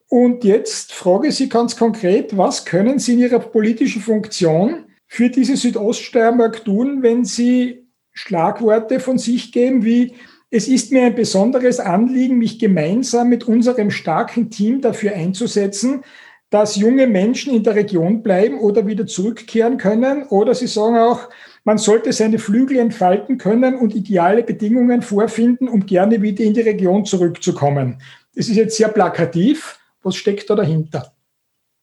Und 0.07 0.43
jetzt 0.43 0.93
frage 0.93 1.29
ich 1.29 1.35
Sie 1.35 1.49
ganz 1.49 1.75
konkret, 1.75 2.37
was 2.37 2.65
können 2.65 2.99
Sie 2.99 3.13
in 3.13 3.19
Ihrer 3.19 3.39
politischen 3.39 4.01
Funktion 4.01 4.85
für 5.13 5.29
diese 5.29 5.57
Südoststeiermark 5.57 6.63
tun, 6.63 7.03
wenn 7.03 7.25
Sie 7.25 7.85
Schlagworte 8.13 9.01
von 9.01 9.17
sich 9.17 9.51
geben 9.51 9.83
wie 9.83 10.13
es 10.49 10.69
ist 10.69 10.93
mir 10.93 11.03
ein 11.03 11.15
besonderes 11.15 11.81
Anliegen, 11.81 12.37
mich 12.37 12.59
gemeinsam 12.59 13.27
mit 13.27 13.43
unserem 13.45 13.91
starken 13.91 14.49
Team 14.49 14.79
dafür 14.79 15.13
einzusetzen, 15.13 16.05
dass 16.49 16.77
junge 16.77 17.07
Menschen 17.07 17.53
in 17.53 17.63
der 17.63 17.75
Region 17.75 18.23
bleiben 18.23 18.57
oder 18.59 18.87
wieder 18.87 19.05
zurückkehren 19.05 19.77
können. 19.77 20.23
Oder 20.23 20.55
Sie 20.55 20.67
sagen 20.67 20.97
auch, 20.97 21.27
man 21.65 21.77
sollte 21.77 22.13
seine 22.13 22.39
Flügel 22.39 22.79
entfalten 22.79 23.37
können 23.37 23.75
und 23.75 23.93
ideale 23.93 24.43
Bedingungen 24.43 25.01
vorfinden, 25.01 25.67
um 25.67 25.85
gerne 25.85 26.21
wieder 26.21 26.45
in 26.45 26.53
die 26.53 26.61
Region 26.61 27.03
zurückzukommen. 27.03 28.01
Das 28.33 28.47
ist 28.47 28.55
jetzt 28.55 28.77
sehr 28.77 28.89
plakativ. 28.89 29.77
Was 30.03 30.15
steckt 30.15 30.49
da 30.49 30.55
dahinter? 30.55 31.13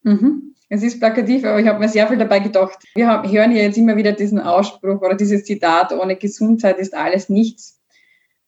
Mhm. 0.03 0.48
Es 0.71 0.83
ist 0.83 1.01
plakativ, 1.01 1.45
aber 1.45 1.61
ich 1.61 1.67
habe 1.67 1.79
mir 1.79 1.89
sehr 1.89 2.07
viel 2.09 2.19
dabei 2.19 2.41
gedacht. 2.41 2.79
Wir 2.95 3.23
hören 3.23 3.53
hier 3.53 3.63
jetzt 3.63 3.79
immer 3.79 3.97
wieder 3.97 4.13
diesen 4.13 4.39
Ausspruch 4.39 5.01
oder 5.01 5.15
dieses 5.15 5.45
Zitat, 5.45 5.93
ohne 5.93 6.17
Gesundheit 6.17 6.79
ist 6.79 6.95
alles 6.95 7.29
nichts. 7.29 7.79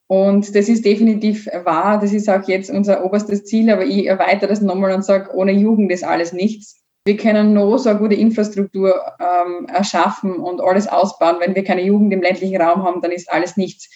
Und 0.06 0.56
das 0.56 0.68
ist 0.68 0.84
definitiv 0.84 1.46
wahr. 1.64 2.00
Das 2.00 2.12
ist 2.12 2.28
auch 2.28 2.42
jetzt 2.48 2.68
unser 2.68 3.04
oberstes 3.04 3.44
Ziel. 3.44 3.70
Aber 3.70 3.84
ich 3.84 4.06
erweitere 4.06 4.48
das 4.48 4.60
nochmal 4.60 4.92
und 4.92 5.04
sage, 5.04 5.30
ohne 5.32 5.52
Jugend 5.52 5.92
ist 5.92 6.02
alles 6.02 6.32
nichts. 6.32 6.80
Wir 7.04 7.16
können 7.16 7.54
nur 7.54 7.78
so 7.78 7.90
eine 7.90 8.00
gute 8.00 8.16
Infrastruktur 8.16 9.00
ähm, 9.20 9.66
erschaffen 9.66 10.34
und 10.34 10.60
alles 10.60 10.88
ausbauen. 10.88 11.36
Wenn 11.38 11.54
wir 11.54 11.62
keine 11.62 11.84
Jugend 11.84 12.12
im 12.12 12.22
ländlichen 12.22 12.60
Raum 12.60 12.82
haben, 12.82 13.00
dann 13.00 13.12
ist 13.12 13.30
alles 13.30 13.56
nichts. 13.56 13.88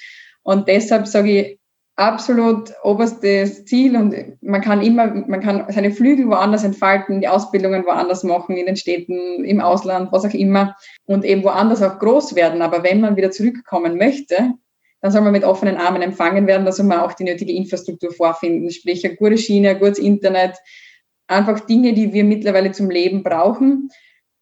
Und 0.45 0.69
deshalb 0.69 1.09
sage 1.09 1.31
ich, 1.31 1.59
absolut 1.97 2.73
oberstes 2.83 3.65
Ziel 3.67 3.97
und 3.97 4.15
man 4.43 4.61
kann 4.61 4.83
immer, 4.83 5.07
man 5.07 5.41
kann 5.41 5.65
seine 5.69 5.93
Flügel 5.93 6.27
woanders 6.27 6.65
entfalten, 6.65 7.21
die 7.21 7.29
Ausbildungen 7.29 7.87
woanders 7.87 8.25
machen, 8.25 8.57
in 8.57 8.67
den 8.67 8.77
Städten, 8.77 9.45
im 9.45 9.61
Ausland, 9.61 10.11
was 10.11 10.25
auch 10.25 10.35
immer 10.35 10.77
und 11.07 11.25
eben 11.25 11.45
woanders 11.45 11.83
auch 11.83 11.99
groß 12.01 12.35
werden. 12.35 12.63
Aber 12.63 12.83
wenn 12.83 13.01
man 13.01 13.17
wieder 13.17 13.31
zurückkommen 13.31 13.97
möchte, 13.97 14.55
dann 15.01 15.13
soll 15.13 15.21
man 15.21 15.33
mit 15.33 15.45
offenen 15.45 15.77
Armen 15.77 16.03
empfangen 16.03 16.47
werden, 16.47 16.65
da 16.65 16.73
soll 16.73 16.87
man 16.87 17.01
auch 17.01 17.13
die 17.13 17.25
nötige 17.25 17.53
Infrastruktur 17.53 18.11
vorfinden, 18.11 18.71
sprich 18.71 19.05
eine 19.05 19.15
gute 19.17 19.39
Schiene, 19.39 19.71
ein 19.71 19.79
gutes 19.79 19.99
Internet, 19.99 20.57
einfach 21.29 21.61
Dinge, 21.61 21.93
die 21.93 22.13
wir 22.13 22.25
mittlerweile 22.25 22.73
zum 22.73 22.91
Leben 22.91 23.23
brauchen 23.23 23.91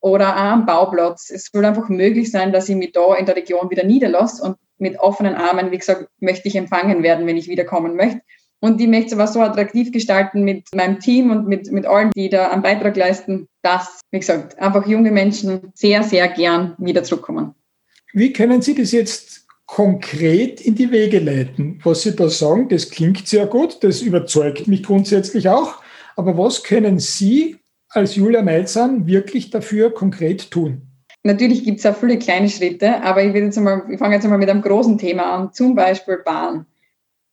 oder 0.01 0.35
auch 0.35 0.41
am 0.41 0.65
Bauplatz. 0.67 1.31
Es 1.31 1.51
soll 1.53 1.65
einfach 1.65 1.89
möglich 1.89 2.31
sein, 2.31 2.53
dass 2.53 2.69
ich 2.69 2.77
mich 2.77 2.93
da 2.93 3.15
in 3.15 3.27
der 3.27 3.37
Region 3.37 3.71
wieder 3.71 3.85
niederlasse 3.85 4.43
und 4.43 4.57
mit 4.83 4.99
offenen 4.99 5.35
Armen, 5.35 5.71
wie 5.71 5.79
gesagt, 5.79 6.09
möchte 6.21 6.49
ich 6.49 6.57
empfangen 6.57 7.03
werden, 7.03 7.27
wenn 7.27 7.39
ich 7.39 7.49
wiederkommen 7.49 7.97
möchte. 7.97 8.21
Und 8.61 8.81
ich 8.81 8.87
möchte 8.87 9.07
es 9.07 9.13
aber 9.15 9.27
so 9.27 9.41
attraktiv 9.41 9.91
gestalten 9.91 10.45
mit 10.45 10.69
meinem 10.75 11.01
Team 11.01 11.31
und 11.31 11.49
mit, 11.49 11.73
mit 11.73 11.87
allen, 11.87 12.11
die 12.15 12.29
da 12.29 12.51
einen 12.51 12.63
Beitrag 12.63 12.97
leisten, 12.97 13.49
dass, 13.63 14.01
wie 14.11 14.21
gesagt, 14.21 14.59
einfach 14.59 14.87
junge 14.87 15.11
Menschen 15.11 15.73
sehr, 15.75 16.03
sehr 16.03 16.29
gern 16.29 16.75
wieder 16.79 17.03
zurückkommen. 17.03 17.55
Wie 18.13 18.33
können 18.33 18.63
Sie 18.63 18.75
das 18.75 18.93
jetzt 18.93 19.47
konkret 19.67 20.61
in 20.61 20.75
die 20.75 20.93
Wege 20.93 21.19
leiten? 21.19 21.81
Was 21.83 22.03
Sie 22.03 22.15
da 22.15 22.29
sagen, 22.29 22.69
das 22.69 22.91
klingt 22.91 23.27
sehr 23.27 23.47
gut, 23.47 23.83
das 23.83 24.03
überzeugt 24.03 24.69
mich 24.69 24.83
grundsätzlich 24.83 25.49
auch. 25.49 25.83
Aber 26.15 26.37
was 26.39 26.63
können 26.63 26.99
Sie 26.99 27.57
als 27.89 28.15
Julia 28.15 28.43
Meizan 28.43 29.07
wirklich 29.07 29.51
dafür 29.51 29.93
konkret 29.93 30.51
tun? 30.51 30.92
Natürlich 31.25 31.65
gibt 31.65 31.79
es 31.79 31.87
auch 31.87 31.97
viele 31.97 32.19
kleine 32.19 32.49
Schritte, 32.49 33.01
aber 33.03 33.23
ich, 33.23 33.33
will 33.33 33.45
jetzt 33.45 33.57
einmal, 33.57 33.85
ich 33.91 33.99
fange 33.99 34.15
jetzt 34.15 34.25
einmal 34.25 34.41
mit 34.41 34.51
einem 34.51 34.63
großen 34.63 34.99
Thema 34.99 35.35
an, 35.35 35.53
zum 35.53 35.75
Beispiel 35.75 36.19
Bahn. 36.19 36.67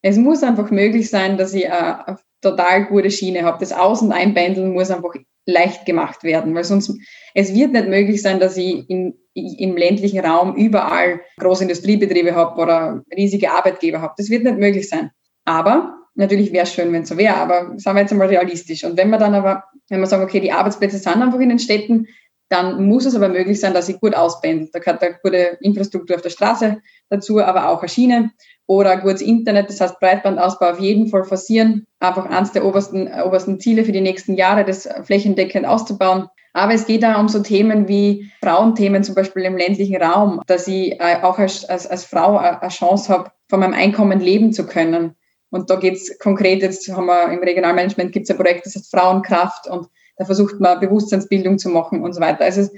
Es 0.02 0.18
muss 0.18 0.44
einfach 0.44 0.70
möglich 0.70 1.10
sein, 1.10 1.38
dass 1.38 1.54
ich 1.54 1.66
eine, 1.72 2.08
eine 2.08 2.20
total 2.42 2.86
gute 2.86 3.10
Schiene 3.10 3.44
habe. 3.44 3.58
Das 3.60 3.74
Aus- 3.74 4.02
und 4.02 4.12
Einpendeln 4.12 4.74
muss 4.74 4.92
einfach 4.92 5.14
leicht 5.46 5.86
gemacht 5.86 6.24
werden, 6.24 6.54
weil 6.54 6.64
sonst, 6.64 6.94
es 7.34 7.54
wird 7.54 7.74
nicht 7.74 7.88
möglich 7.88 8.22
sein, 8.22 8.40
dass 8.40 8.56
ich 8.58 8.88
in, 8.90 9.16
im 9.34 9.76
ländlichen 9.76 10.20
Raum 10.20 10.56
überall 10.56 11.22
große 11.40 11.64
Industriebetriebe 11.64 12.36
habe 12.36 12.62
oder 12.62 13.04
riesige 13.16 13.52
Arbeitgeber 13.52 14.02
habe. 14.02 14.14
Das 14.18 14.30
wird 14.30 14.44
nicht 14.44 14.60
möglich 14.60 14.88
sein. 14.88 15.10
Aber 15.46 15.98
natürlich 16.14 16.52
wäre 16.54 16.64
es 16.64 16.74
schön, 16.74 16.94
wenn 16.94 17.04
es 17.04 17.10
so 17.10 17.18
wäre, 17.18 17.36
aber 17.36 17.74
sagen 17.78 17.98
wir 17.98 18.02
jetzt 18.02 18.12
einmal 18.12 18.28
realistisch. 18.28 18.84
Und 18.84 18.98
wenn 18.98 19.10
wir 19.10 19.18
dann 19.18 19.34
aber, 19.34 19.64
wenn 19.90 20.00
wir 20.00 20.08
sagen, 20.08 20.24
okay, 20.24 20.40
die 20.40 20.52
Arbeitsplätze 20.52 20.98
sind 20.98 21.22
einfach 21.22 21.40
in 21.40 21.50
den 21.50 21.60
Städten, 21.60 22.08
dann 22.50 22.86
muss 22.86 23.06
es 23.06 23.16
aber 23.16 23.30
möglich 23.30 23.60
sein, 23.60 23.74
dass 23.74 23.90
ich 23.90 24.00
gut 24.00 24.16
auspendelt. 24.16 24.74
Da 24.74 24.80
gehört 24.80 25.02
eine 25.02 25.18
gute 25.22 25.58
Infrastruktur 25.62 26.16
auf 26.16 26.22
der 26.22 26.32
Straße 26.32 26.82
dazu, 27.10 27.40
aber 27.40 27.70
auch 27.70 27.80
eine 27.80 27.90
Schiene 27.90 28.32
oder 28.66 28.92
ein 28.92 29.02
gutes 29.02 29.22
Internet, 29.22 29.70
das 29.70 29.82
heißt 29.82 30.00
Breitbandausbau 30.00 30.72
auf 30.72 30.80
jeden 30.80 31.08
Fall 31.08 31.24
forcieren. 31.24 31.88
Einfach 32.00 32.26
eines 32.26 32.52
der 32.52 32.66
obersten, 32.66 33.08
äh, 33.08 33.24
obersten 33.26 33.60
Ziele 33.60 33.84
für 33.84 33.92
die 33.92 34.02
nächsten 34.02 34.36
Jahre, 34.36 34.66
das 34.66 34.88
flächendeckend 35.04 35.66
auszubauen. 35.66 36.28
Aber 36.54 36.74
es 36.74 36.86
geht 36.86 37.06
auch 37.06 37.20
um 37.20 37.30
so 37.30 37.40
Themen 37.40 37.88
wie 37.88 38.32
Frauenthemen, 38.44 39.04
zum 39.04 39.16
Beispiel 39.16 39.44
im 39.44 39.58
ländlichen 39.58 40.02
Raum, 40.02 40.42
dass 40.48 40.68
ich 40.68 41.00
äh, 41.00 41.20
auch 41.22 41.38
als, 41.38 41.66
als, 41.66 41.88
als 41.88 42.06
Frau 42.06 42.38
eine 42.38 42.70
Chance 42.70 43.14
habe, 43.14 43.32
von 43.48 43.60
meinem 43.60 43.74
Einkommen 43.74 44.20
leben 44.20 44.54
zu 44.54 44.66
können. 44.66 45.16
Und 45.52 45.70
da 45.70 45.76
geht 45.76 45.96
es 45.96 46.20
konkret, 46.20 46.62
jetzt 46.62 46.88
haben 46.90 47.08
wir 47.08 47.32
im 47.32 47.40
Regionalmanagement 47.40 48.12
gibt 48.12 48.26
es 48.26 48.32
ein 48.32 48.38
Projekt, 48.38 48.66
das 48.66 48.76
heißt 48.76 48.92
Frauenkraft 48.92 49.68
und 49.68 49.88
da 50.20 50.26
versucht 50.26 50.60
man 50.60 50.80
Bewusstseinsbildung 50.80 51.58
zu 51.58 51.70
machen 51.70 52.04
und 52.04 52.14
so 52.14 52.22
weiter. 52.22 52.44
Also 52.44 52.70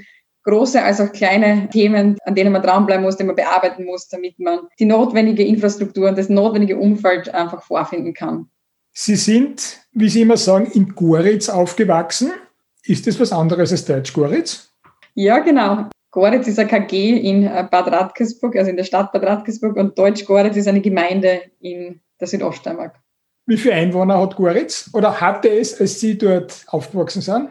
große 0.43 0.81
als 0.81 1.01
auch 1.01 1.11
kleine 1.11 1.67
Themen, 1.69 2.17
an 2.23 2.35
denen 2.35 2.53
man 2.53 2.61
dranbleiben 2.61 3.03
muss, 3.03 3.17
die 3.17 3.23
man 3.23 3.35
bearbeiten 3.35 3.83
muss, 3.83 4.07
damit 4.07 4.39
man 4.39 4.59
die 4.79 4.85
notwendige 4.85 5.43
Infrastruktur 5.43 6.07
und 6.09 6.17
das 6.17 6.29
notwendige 6.29 6.77
Umfeld 6.77 7.33
einfach 7.33 7.63
vorfinden 7.63 8.13
kann. 8.13 8.49
Sie 8.93 9.15
sind, 9.15 9.79
wie 9.91 10.09
Sie 10.09 10.21
immer 10.21 10.37
sagen, 10.37 10.67
in 10.67 10.93
Goritz 10.95 11.49
aufgewachsen. 11.49 12.31
Ist 12.83 13.07
das 13.07 13.19
was 13.19 13.31
anderes 13.31 13.71
als 13.71 13.85
Deutsch-Goritz? 13.85 14.71
Ja, 15.15 15.39
genau. 15.39 15.87
Goritz 16.11 16.47
ist 16.47 16.59
ein 16.59 16.67
KG 16.67 17.17
in 17.17 17.45
Bad 17.45 17.87
Radkersburg, 17.87 18.55
also 18.55 18.69
in 18.69 18.77
der 18.77 18.83
Stadt 18.83 19.11
Bad 19.11 19.23
Radkersburg 19.23 19.77
und 19.77 19.97
Deutsch-Goritz 19.97 20.57
ist 20.57 20.67
eine 20.67 20.81
Gemeinde 20.81 21.41
in 21.59 22.01
der 22.19 22.27
Südoststeiermark. 22.27 22.99
Wie 23.45 23.57
viele 23.57 23.75
Einwohner 23.75 24.19
hat 24.19 24.35
Goritz 24.35 24.89
oder 24.93 25.19
hatte 25.19 25.49
es, 25.49 25.79
als 25.79 25.99
Sie 25.99 26.17
dort 26.17 26.63
aufgewachsen 26.67 27.21
sind? 27.21 27.49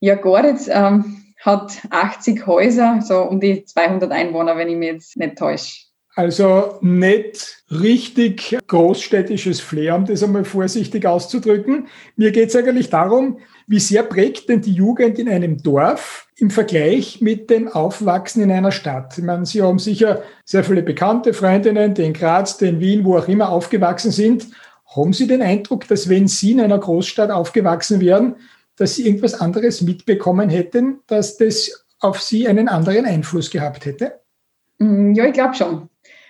Ja, 0.00 0.14
Goritz 0.14 0.68
ähm, 0.68 1.22
hat 1.40 1.72
80 1.90 2.46
Häuser, 2.46 3.00
so 3.02 3.22
um 3.22 3.40
die 3.40 3.64
200 3.64 4.10
Einwohner, 4.12 4.56
wenn 4.56 4.68
ich 4.68 4.76
mich 4.76 4.92
jetzt 4.92 5.16
nicht 5.16 5.36
täusche. 5.36 5.92
Also 6.14 6.78
nicht 6.82 7.64
richtig 7.70 8.58
großstädtisches 8.66 9.60
Flair, 9.60 9.96
um 9.96 10.04
das 10.04 10.22
einmal 10.22 10.44
vorsichtig 10.44 11.06
auszudrücken. 11.06 11.88
Mir 12.16 12.32
geht 12.32 12.50
es 12.50 12.56
eigentlich 12.56 12.90
darum, 12.90 13.38
wie 13.66 13.80
sehr 13.80 14.02
prägt 14.02 14.50
denn 14.50 14.60
die 14.60 14.72
Jugend 14.72 15.18
in 15.18 15.28
einem 15.28 15.62
Dorf 15.62 16.28
im 16.36 16.50
Vergleich 16.50 17.22
mit 17.22 17.48
dem 17.48 17.68
Aufwachsen 17.68 18.42
in 18.42 18.50
einer 18.50 18.72
Stadt? 18.72 19.16
Ich 19.16 19.24
meine, 19.24 19.46
Sie 19.46 19.62
haben 19.62 19.78
sicher 19.78 20.22
sehr 20.44 20.64
viele 20.64 20.82
bekannte 20.82 21.32
Freundinnen, 21.32 21.94
die 21.94 22.04
in 22.04 22.12
Graz, 22.12 22.58
die 22.58 22.66
in 22.66 22.80
Wien, 22.80 23.04
wo 23.06 23.16
auch 23.16 23.28
immer 23.28 23.48
aufgewachsen 23.48 24.10
sind. 24.10 24.48
Haben 24.94 25.12
Sie 25.12 25.26
den 25.26 25.42
Eindruck, 25.42 25.88
dass 25.88 26.08
wenn 26.08 26.28
Sie 26.28 26.52
in 26.52 26.60
einer 26.60 26.78
Großstadt 26.78 27.30
aufgewachsen 27.30 28.00
wären, 28.00 28.36
dass 28.76 28.94
Sie 28.96 29.06
irgendwas 29.06 29.34
anderes 29.34 29.80
mitbekommen 29.82 30.48
hätten, 30.48 31.00
dass 31.06 31.36
das 31.36 31.86
auf 32.00 32.20
Sie 32.20 32.48
einen 32.48 32.68
anderen 32.68 33.06
Einfluss 33.06 33.50
gehabt 33.50 33.84
hätte? 33.84 34.20
Mm, 34.78 35.12
ja, 35.12 35.26
ich 35.26 35.32
glaube 35.32 35.54
schon. 35.54 35.88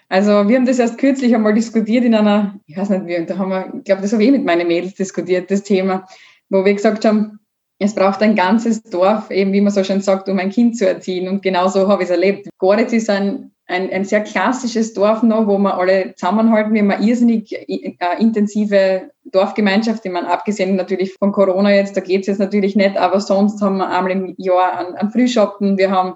Also 0.08 0.46
wir 0.46 0.56
haben 0.56 0.66
das 0.66 0.78
erst 0.78 0.98
kürzlich 0.98 1.34
einmal 1.34 1.54
diskutiert 1.54 2.04
in 2.04 2.14
einer, 2.14 2.60
ich 2.66 2.76
weiß 2.76 2.90
nicht, 2.90 3.06
wie, 3.06 3.24
da 3.24 3.38
haben 3.38 3.50
wir, 3.50 3.72
ich 3.78 3.84
glaube, 3.84 4.02
das 4.02 4.12
habe 4.12 4.22
ich 4.22 4.30
mit 4.30 4.44
meinen 4.44 4.68
Mädels 4.68 4.94
diskutiert, 4.94 5.50
das 5.50 5.62
Thema, 5.62 6.06
wo 6.50 6.64
wir 6.64 6.74
gesagt 6.74 7.06
haben, 7.06 7.40
es 7.82 7.94
braucht 7.94 8.22
ein 8.22 8.34
ganzes 8.34 8.82
Dorf, 8.82 9.30
eben 9.30 9.52
wie 9.52 9.60
man 9.60 9.72
so 9.72 9.82
schön 9.84 10.00
sagt, 10.00 10.28
um 10.28 10.38
ein 10.38 10.50
Kind 10.50 10.76
zu 10.76 10.86
erziehen. 10.86 11.28
Und 11.28 11.42
genauso 11.42 11.88
habe 11.88 12.02
ich 12.02 12.08
es 12.08 12.14
erlebt. 12.14 12.48
Goritz 12.58 12.92
ist 12.92 13.10
ein 13.10 13.52
ein, 13.72 13.90
ein 13.90 14.04
sehr 14.04 14.22
klassisches 14.22 14.92
Dorf 14.92 15.22
noch, 15.22 15.46
wo 15.46 15.58
wir 15.58 15.78
alle 15.78 16.14
zusammenhalten. 16.14 16.74
Wir 16.74 16.82
haben 16.82 16.90
eine 16.90 17.06
irrsinnig 17.06 17.52
äh, 17.52 17.94
intensive 18.20 19.10
Dorfgemeinschaft, 19.24 20.04
die 20.04 20.10
man 20.10 20.26
abgesehen 20.26 20.76
natürlich 20.76 21.14
von 21.14 21.32
Corona 21.32 21.70
jetzt, 21.70 21.96
da 21.96 22.00
geht 22.00 22.22
es 22.22 22.26
jetzt 22.26 22.38
natürlich 22.38 22.76
nicht, 22.76 22.96
aber 22.96 23.20
sonst 23.20 23.62
haben 23.62 23.78
wir 23.78 23.88
einmal 23.88 24.12
im 24.12 24.34
Jahr 24.36 24.78
einen, 24.78 24.94
einen 24.94 25.10
Frühschoppen, 25.10 25.78
wir 25.78 25.90
haben 25.90 26.14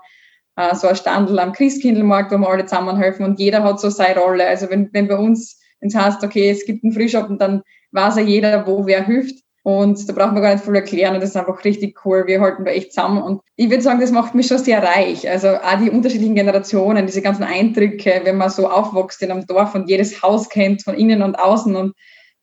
äh, 0.56 0.74
so 0.74 0.86
ein 0.88 0.96
Standel 0.96 1.38
am 1.38 1.52
Christkindlmarkt, 1.52 2.32
wo 2.32 2.38
wir 2.38 2.48
alle 2.48 2.66
zusammenhelfen 2.66 3.24
und 3.24 3.38
jeder 3.38 3.62
hat 3.62 3.80
so 3.80 3.88
seine 3.88 4.20
Rolle. 4.20 4.46
Also 4.46 4.68
wenn, 4.68 4.90
wenn 4.92 5.08
bei 5.08 5.16
uns, 5.16 5.60
wenn 5.80 5.88
es 5.88 5.94
heißt, 5.94 6.22
okay, 6.24 6.50
es 6.50 6.66
gibt 6.66 6.84
einen 6.84 6.92
Frühschoppen, 6.92 7.38
dann 7.38 7.62
weiß 7.92 8.16
ja 8.16 8.22
jeder, 8.22 8.66
wo 8.66 8.86
wer 8.86 9.04
hilft. 9.04 9.45
Und 9.66 10.08
da 10.08 10.12
braucht 10.12 10.32
man 10.32 10.42
gar 10.42 10.52
nicht 10.52 10.64
viel 10.64 10.76
erklären 10.76 11.14
und 11.16 11.20
das 11.20 11.30
ist 11.30 11.36
einfach 11.36 11.64
richtig 11.64 11.98
cool. 12.04 12.24
Wir 12.28 12.40
halten 12.40 12.64
da 12.64 12.70
echt 12.70 12.92
zusammen 12.92 13.20
und 13.20 13.40
ich 13.56 13.68
würde 13.68 13.82
sagen, 13.82 14.00
das 14.00 14.12
macht 14.12 14.32
mich 14.32 14.46
schon 14.46 14.58
sehr 14.58 14.80
reich. 14.80 15.28
Also 15.28 15.48
auch 15.48 15.80
die 15.82 15.90
unterschiedlichen 15.90 16.36
Generationen, 16.36 17.04
diese 17.04 17.20
ganzen 17.20 17.42
Eindrücke, 17.42 18.20
wenn 18.22 18.36
man 18.36 18.48
so 18.48 18.70
aufwächst 18.70 19.22
in 19.22 19.32
einem 19.32 19.44
Dorf 19.44 19.74
und 19.74 19.90
jedes 19.90 20.22
Haus 20.22 20.48
kennt 20.48 20.84
von 20.84 20.94
innen 20.94 21.20
und 21.20 21.34
außen 21.34 21.74
und 21.74 21.94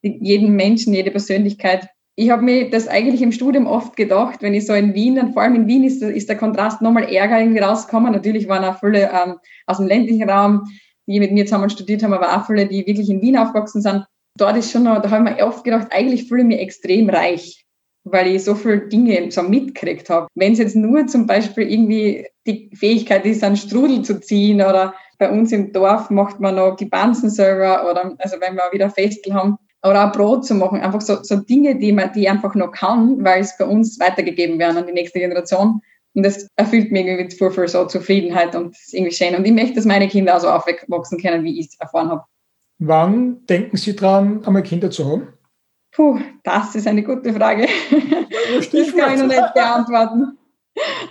jeden 0.01 0.53
Menschen, 0.57 0.93
jede 0.93 1.11
Persönlichkeit. 1.11 1.87
Ich 2.17 2.29
habe 2.29 2.41
mir 2.41 2.69
das 2.69 2.89
eigentlich 2.89 3.21
im 3.21 3.31
Studium 3.31 3.67
oft 3.67 3.95
gedacht, 3.95 4.41
wenn 4.41 4.53
ich 4.53 4.65
so 4.65 4.73
in 4.73 4.93
Wien, 4.93 5.17
und 5.17 5.31
vor 5.31 5.43
allem 5.43 5.55
in 5.55 5.67
Wien 5.67 5.85
ist, 5.85 6.01
ist 6.01 6.27
der 6.27 6.37
Kontrast 6.37 6.81
nochmal 6.81 7.05
ärger 7.05 7.39
irgendwie 7.39 7.61
rausgekommen. 7.61 8.11
Natürlich 8.11 8.49
waren 8.49 8.65
auch 8.65 8.81
viele 8.81 9.03
ähm, 9.03 9.35
aus 9.65 9.77
dem 9.77 9.87
ländlichen 9.87 10.29
Raum, 10.29 10.65
die 11.07 11.21
mit 11.21 11.31
mir 11.31 11.45
zusammen 11.45 11.69
studiert 11.69 12.03
haben, 12.03 12.13
aber 12.13 12.35
auch 12.35 12.45
viele, 12.47 12.67
die 12.67 12.85
wirklich 12.85 13.09
in 13.09 13.21
Wien 13.21 13.37
aufgewachsen 13.37 13.81
sind 13.81 14.03
dort 14.37 14.57
ist 14.57 14.71
schon 14.71 14.83
noch, 14.83 15.01
da 15.01 15.09
habe 15.09 15.29
ich 15.29 15.37
mir 15.37 15.45
oft 15.45 15.63
gedacht, 15.63 15.87
eigentlich 15.91 16.27
fühle 16.27 16.41
ich 16.41 16.47
mich 16.47 16.59
extrem 16.59 17.09
reich, 17.09 17.65
weil 18.03 18.27
ich 18.27 18.43
so 18.43 18.55
viele 18.55 18.87
Dinge 18.87 19.31
so 19.31 19.43
mitgekriegt 19.43 20.09
habe. 20.09 20.27
Wenn 20.35 20.53
es 20.53 20.59
jetzt 20.59 20.75
nur 20.75 21.07
zum 21.07 21.25
Beispiel 21.27 21.71
irgendwie 21.71 22.27
die 22.45 22.69
Fähigkeit 22.75 23.25
ist, 23.25 23.43
einen 23.43 23.57
Strudel 23.57 24.01
zu 24.01 24.19
ziehen 24.19 24.61
oder 24.61 24.93
bei 25.17 25.29
uns 25.29 25.51
im 25.51 25.71
Dorf 25.71 26.09
macht 26.09 26.39
man 26.39 26.55
noch 26.55 26.75
die 26.75 26.85
Banzen 26.85 27.29
selber 27.29 27.89
oder 27.89 28.15
also 28.17 28.37
wenn 28.41 28.55
wir 28.55 28.69
wieder 28.71 28.89
Festel 28.89 29.33
haben 29.33 29.57
oder 29.85 30.07
auch 30.07 30.11
Brot 30.11 30.45
zu 30.45 30.55
machen, 30.55 30.81
einfach 30.81 31.01
so, 31.01 31.21
so 31.23 31.37
Dinge, 31.37 31.77
die 31.77 31.91
man 31.91 32.11
die 32.13 32.27
einfach 32.27 32.55
noch 32.55 32.71
kann, 32.71 33.23
weil 33.23 33.41
es 33.41 33.57
bei 33.57 33.65
uns 33.65 33.99
weitergegeben 33.99 34.59
werden 34.59 34.77
an 34.77 34.87
die 34.87 34.93
nächste 34.93 35.19
Generation. 35.19 35.81
Und 36.15 36.23
das 36.23 36.47
erfüllt 36.55 36.91
mich 36.91 37.05
irgendwie 37.05 37.23
mit 37.23 37.33
viel, 37.33 37.67
so 37.67 37.85
Zufriedenheit 37.85 38.55
und 38.55 38.71
ist 38.71 38.93
irgendwie 38.93 39.13
schön. 39.13 39.35
Und 39.35 39.45
ich 39.45 39.51
möchte, 39.51 39.75
dass 39.75 39.85
meine 39.85 40.07
Kinder 40.07 40.35
auch 40.35 40.41
so 40.41 40.49
aufwachsen 40.49 41.19
können, 41.19 41.43
wie 41.43 41.59
ich 41.59 41.69
es 41.69 41.79
erfahren 41.79 42.09
habe. 42.09 42.23
Wann 42.85 43.45
denken 43.45 43.77
Sie 43.77 43.95
dran, 43.95 44.43
einmal 44.45 44.61
Kinder 44.61 44.91
zu 44.91 45.09
haben? 45.09 45.27
Puh, 45.93 46.19
das 46.43 46.75
ist 46.75 46.85
eine 46.85 47.01
gute 47.01 47.33
Frage. 47.33 47.65
Das 48.53 48.69
kann 48.71 49.13
ich 49.13 49.19
noch 49.21 49.27
nicht 49.27 49.53
beantworten. 49.53 50.37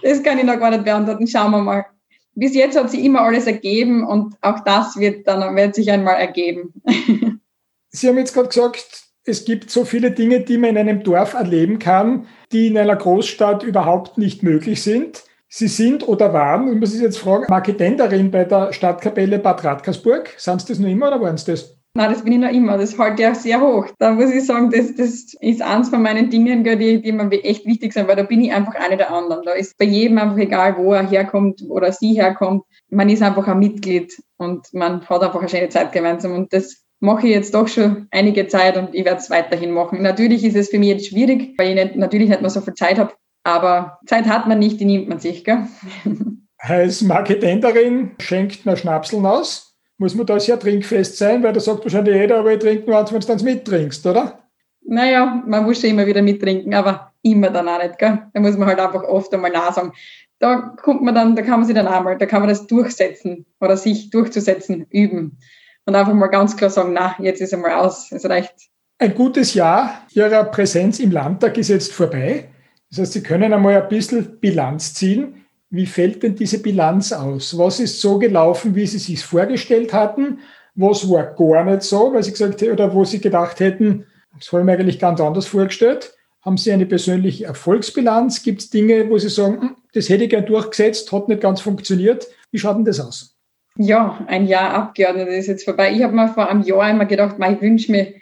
Das 0.03 0.23
kann 0.23 0.39
ich 0.39 0.45
noch 0.45 0.59
gar 0.59 0.71
nicht 0.71 0.85
beantworten. 0.85 1.27
Schauen 1.27 1.53
wir 1.53 1.63
mal. 1.63 1.87
Bis 2.35 2.55
jetzt 2.55 2.79
hat 2.79 2.91
sich 2.91 3.03
immer 3.03 3.23
alles 3.23 3.47
ergeben 3.47 4.07
und 4.07 4.35
auch 4.43 4.61
das 4.61 4.99
wird 4.99 5.27
dann 5.27 5.57
wird 5.57 5.75
sich 5.75 5.91
einmal 5.91 6.17
ergeben. 6.17 6.75
Sie 7.89 8.09
haben 8.09 8.19
jetzt 8.19 8.35
gerade 8.35 8.49
gesagt, 8.49 9.05
es 9.25 9.45
gibt 9.47 9.71
so 9.71 9.87
viele 9.87 10.11
Dinge, 10.11 10.41
die 10.41 10.59
man 10.59 10.71
in 10.71 10.79
einem 10.79 11.03
Dorf 11.03 11.33
erleben 11.33 11.79
kann, 11.79 12.27
die 12.51 12.67
in 12.67 12.77
einer 12.77 12.97
Großstadt 12.97 13.63
überhaupt 13.63 14.19
nicht 14.19 14.43
möglich 14.43 14.83
sind. 14.83 15.25
Sie 15.55 15.69
sind 15.69 16.09
oder 16.09 16.33
waren, 16.33 16.67
und 16.67 16.81
muss 16.81 16.95
ich 16.95 17.03
jetzt 17.03 17.19
fragen, 17.19 17.45
Marketenderin 17.51 18.31
bei 18.31 18.45
der 18.45 18.73
Stadtkapelle 18.73 19.39
Bad 19.39 19.63
Radkersburg. 19.63 20.33
Sind 20.39 20.63
Sie 20.63 20.69
das 20.69 20.79
noch 20.79 20.89
immer 20.89 21.09
oder 21.09 21.21
waren 21.21 21.37
Sie 21.37 21.51
das? 21.51 21.77
Nein, 21.93 22.11
das 22.11 22.25
bin 22.25 22.33
ich 22.33 22.39
noch 22.39 22.49
immer. 22.49 22.79
Das 22.79 22.99
halte 22.99 23.21
ich 23.21 23.29
auch 23.29 23.35
sehr 23.35 23.61
hoch. 23.61 23.87
Da 23.99 24.13
muss 24.13 24.31
ich 24.31 24.47
sagen, 24.47 24.71
das, 24.71 24.95
das 24.97 25.35
ist 25.39 25.61
eins 25.61 25.91
von 25.91 26.01
meinen 26.01 26.31
Dingen, 26.31 26.65
die, 26.65 27.03
die 27.03 27.13
mir 27.13 27.31
echt 27.45 27.67
wichtig 27.67 27.93
sind, 27.93 28.09
weil 28.09 28.17
da 28.17 28.23
bin 28.23 28.43
ich 28.43 28.51
einfach 28.51 28.77
eine 28.77 28.97
der 28.97 29.13
anderen. 29.13 29.45
Da 29.45 29.53
ist 29.53 29.77
bei 29.77 29.85
jedem 29.85 30.17
einfach 30.17 30.39
egal, 30.39 30.79
wo 30.79 30.95
er 30.95 31.07
herkommt 31.07 31.61
oder 31.69 31.93
sie 31.93 32.15
herkommt. 32.15 32.65
Man 32.89 33.11
ist 33.11 33.23
einfach 33.23 33.47
ein 33.47 33.59
Mitglied 33.59 34.11
und 34.39 34.73
man 34.73 35.07
hat 35.07 35.23
einfach 35.23 35.41
eine 35.41 35.51
schöne 35.51 35.69
Zeit 35.69 35.93
gemeinsam. 35.93 36.33
Und 36.33 36.55
das 36.55 36.83
mache 37.01 37.27
ich 37.27 37.35
jetzt 37.35 37.53
doch 37.53 37.69
schon 37.69 38.07
einige 38.11 38.47
Zeit 38.47 38.79
und 38.79 38.95
ich 38.95 39.05
werde 39.05 39.21
es 39.21 39.29
weiterhin 39.29 39.73
machen. 39.73 40.01
Natürlich 40.01 40.45
ist 40.45 40.57
es 40.57 40.71
für 40.71 40.79
mich 40.79 40.89
jetzt 40.89 41.09
schwierig, 41.09 41.53
weil 41.59 41.69
ich 41.69 41.75
nicht, 41.75 41.97
natürlich 41.97 42.31
nicht 42.31 42.41
mehr 42.41 42.49
so 42.49 42.63
viel 42.63 42.73
Zeit 42.73 42.99
habe. 42.99 43.13
Aber 43.45 43.99
Zeit 44.07 44.27
hat 44.27 44.47
man 44.47 44.59
nicht, 44.59 44.81
die 44.81 44.85
nimmt 44.85 45.09
man 45.09 45.19
sich, 45.19 45.45
gell? 45.45 45.67
Als 46.59 47.03
Marketenderin 47.03 48.13
schenkt 48.21 48.65
man 48.65 48.77
Schnapseln 48.77 49.27
aus 49.27 49.73
muss 50.03 50.17
man 50.17 50.27
da 50.27 50.39
sehr 50.41 50.59
trinkfest 50.59 51.17
sein, 51.17 51.43
weil 51.43 51.53
da 51.53 51.61
sagt 51.61 51.85
wahrscheinlich 51.85 52.17
jeder, 52.17 52.39
aber 52.41 52.53
ich 52.53 52.59
trinke 52.59 52.91
nur 52.91 52.99
eins, 52.99 53.13
wenn 53.13 53.21
du 53.21 53.27
dann 53.27 53.45
mittrinkst, 53.45 54.05
oder? 54.05 54.41
Naja, 54.85 55.43
man 55.47 55.65
muss 55.65 55.81
schon 55.81 55.91
immer 55.91 56.07
wieder 56.07 56.23
mittrinken, 56.23 56.75
aber 56.75 57.13
immer 57.23 57.51
dann 57.51 57.69
auch 57.69 57.81
nicht, 57.81 57.99
gell? 57.99 58.19
Da 58.35 58.41
muss 58.41 58.57
man 58.57 58.69
halt 58.69 58.81
einfach 58.81 59.05
oft 59.05 59.33
einmal 59.33 59.53
nachsagen. 59.53 59.93
Da 60.41 60.75
kommt 60.83 61.03
man 61.03 61.15
dann, 61.15 61.37
da 61.37 61.43
kann 61.43 61.61
man 61.61 61.65
sich 61.65 61.77
dann 61.77 61.87
einmal, 61.87 62.19
da 62.19 62.27
kann 62.27 62.41
man 62.41 62.49
das 62.49 62.67
durchsetzen 62.67 63.47
oder 63.61 63.77
sich 63.77 64.11
durchzusetzen, 64.11 64.87
üben. 64.91 65.39
Und 65.87 65.95
einfach 65.95 66.15
mal 66.15 66.27
ganz 66.27 66.57
klar 66.57 66.71
sagen, 66.71 66.93
na, 66.93 67.15
jetzt 67.21 67.41
ist 67.41 67.55
einmal 67.55 67.73
aus, 67.73 68.11
es 68.11 68.29
reicht. 68.29 68.55
Ein 68.99 69.15
gutes 69.15 69.55
Jahr 69.55 70.03
Ihrer 70.11 70.45
Präsenz 70.45 70.99
im 70.99 71.13
Landtag 71.13 71.57
ist 71.59 71.69
jetzt 71.69 71.93
vorbei. 71.93 72.49
Das 72.93 73.01
heißt, 73.01 73.13
Sie 73.15 73.23
können 73.23 73.55
einmal 73.55 73.81
ein 73.81 73.89
bisschen 73.89 74.39
Bilanz 74.39 74.93
ziehen. 74.93 75.47
Wie 75.71 75.87
fällt 75.87 76.23
denn 76.23 76.35
diese 76.35 76.61
Bilanz 76.61 77.11
aus? 77.11 77.57
Was 77.57 77.81
ist 77.81 78.03
so 78.03 78.19
gelaufen, 78.19 78.75
wie 78.75 78.87
Sie 78.87 78.99
sich 78.99 79.25
vorgestellt 79.25 79.95
hatten? 79.95 80.41
Was 80.75 81.09
war 81.09 81.35
gar 81.35 81.65
nicht 81.65 81.83
so, 81.83 82.13
weil 82.13 82.23
Sie 82.23 82.33
gesagt 82.33 82.63
oder 82.63 82.93
wo 82.95 83.07
Sie 83.07 83.19
gedacht 83.19 83.61
hätten, 83.61 84.05
das 84.39 84.53
habe 84.53 84.61
ich 84.61 84.67
mir 84.67 84.73
eigentlich 84.73 84.99
ganz 84.99 85.23
anders 85.23 85.47
vorgestellt? 85.47 86.15
Haben 86.43 86.59
Sie 86.59 86.71
eine 86.71 86.85
persönliche 86.85 87.47
Erfolgsbilanz? 87.47 88.43
Gibt 88.43 88.61
es 88.61 88.69
Dinge, 88.69 89.09
wo 89.09 89.17
Sie 89.17 89.31
sagen, 89.31 89.61
hm, 89.61 89.77
das 89.95 90.11
hätte 90.11 90.25
ich 90.25 90.31
gern 90.31 90.45
durchgesetzt, 90.45 91.11
hat 91.13 91.29
nicht 91.29 91.41
ganz 91.41 91.63
funktioniert? 91.63 92.27
Wie 92.51 92.59
schaut 92.59 92.77
denn 92.77 92.85
das 92.85 93.01
aus? 93.01 93.39
Ja, 93.77 94.23
ein 94.27 94.47
Jahr 94.47 94.75
Abgeordneter 94.75 95.31
ist 95.31 95.47
jetzt 95.47 95.65
vorbei. 95.65 95.93
Ich 95.95 96.03
habe 96.03 96.15
mir 96.15 96.29
vor 96.29 96.51
einem 96.51 96.63
Jahr 96.63 96.91
immer 96.91 97.07
gedacht, 97.07 97.37
ich 97.39 97.61
wünsche 97.63 97.91
mir 97.91 98.13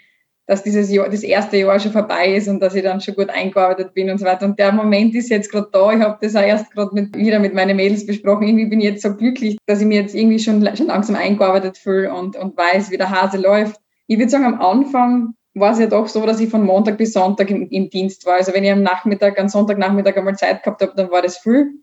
dass 0.51 0.65
dieses 0.65 0.91
Jahr, 0.91 1.09
das 1.09 1.23
erste 1.23 1.59
Jahr 1.59 1.79
schon 1.79 1.93
vorbei 1.93 2.35
ist 2.35 2.49
und 2.49 2.59
dass 2.59 2.75
ich 2.75 2.83
dann 2.83 3.01
schon 3.01 3.15
gut 3.15 3.31
eingearbeitet 3.31 3.95
bin 3.95 4.11
und 4.11 4.19
so 4.19 4.27
weiter. 4.27 4.47
Und 4.47 4.59
der 4.59 4.73
Moment 4.73 5.15
ist 5.15 5.31
jetzt 5.31 5.49
gerade 5.53 5.69
da. 5.71 5.93
Ich 5.93 6.01
habe 6.01 6.19
das 6.21 6.35
auch 6.35 6.43
erst 6.43 6.73
gerade 6.73 6.93
mit, 6.93 7.17
wieder 7.17 7.39
mit 7.39 7.55
meinen 7.55 7.77
Mädels 7.77 8.05
besprochen. 8.05 8.49
Irgendwie 8.49 8.67
bin 8.67 8.81
ich 8.81 8.87
jetzt 8.87 9.03
so 9.03 9.15
glücklich, 9.15 9.59
dass 9.67 9.81
ich 9.81 9.87
mir 9.87 10.01
jetzt 10.01 10.13
irgendwie 10.13 10.41
schon, 10.41 10.69
schon 10.77 10.89
langsam 10.89 11.15
eingearbeitet 11.15 11.79
fühle 11.79 12.13
und, 12.13 12.35
und 12.35 12.57
weiß, 12.57 12.91
wie 12.91 12.97
der 12.97 13.11
Hase 13.11 13.39
läuft. 13.39 13.81
Ich 14.09 14.19
würde 14.19 14.29
sagen, 14.29 14.45
am 14.45 14.61
Anfang 14.61 15.35
war 15.55 15.71
es 15.71 15.79
ja 15.79 15.87
doch 15.87 16.09
so, 16.09 16.27
dass 16.27 16.41
ich 16.41 16.51
von 16.51 16.67
Montag 16.67 16.99
bis 16.99 17.13
Sonntag 17.13 17.49
im, 17.49 17.69
im 17.69 17.89
Dienst 17.89 18.27
war. 18.27 18.35
Also 18.35 18.53
wenn 18.53 18.65
ich 18.65 18.73
am 18.73 18.83
Nachmittag, 18.83 19.39
am 19.39 19.49
Sonntagnachmittag 19.49 20.17
einmal 20.17 20.35
Zeit 20.35 20.65
gehabt 20.65 20.83
habe, 20.83 20.95
dann 20.97 21.13
war 21.13 21.23
das 21.23 21.37
früh. 21.37 21.75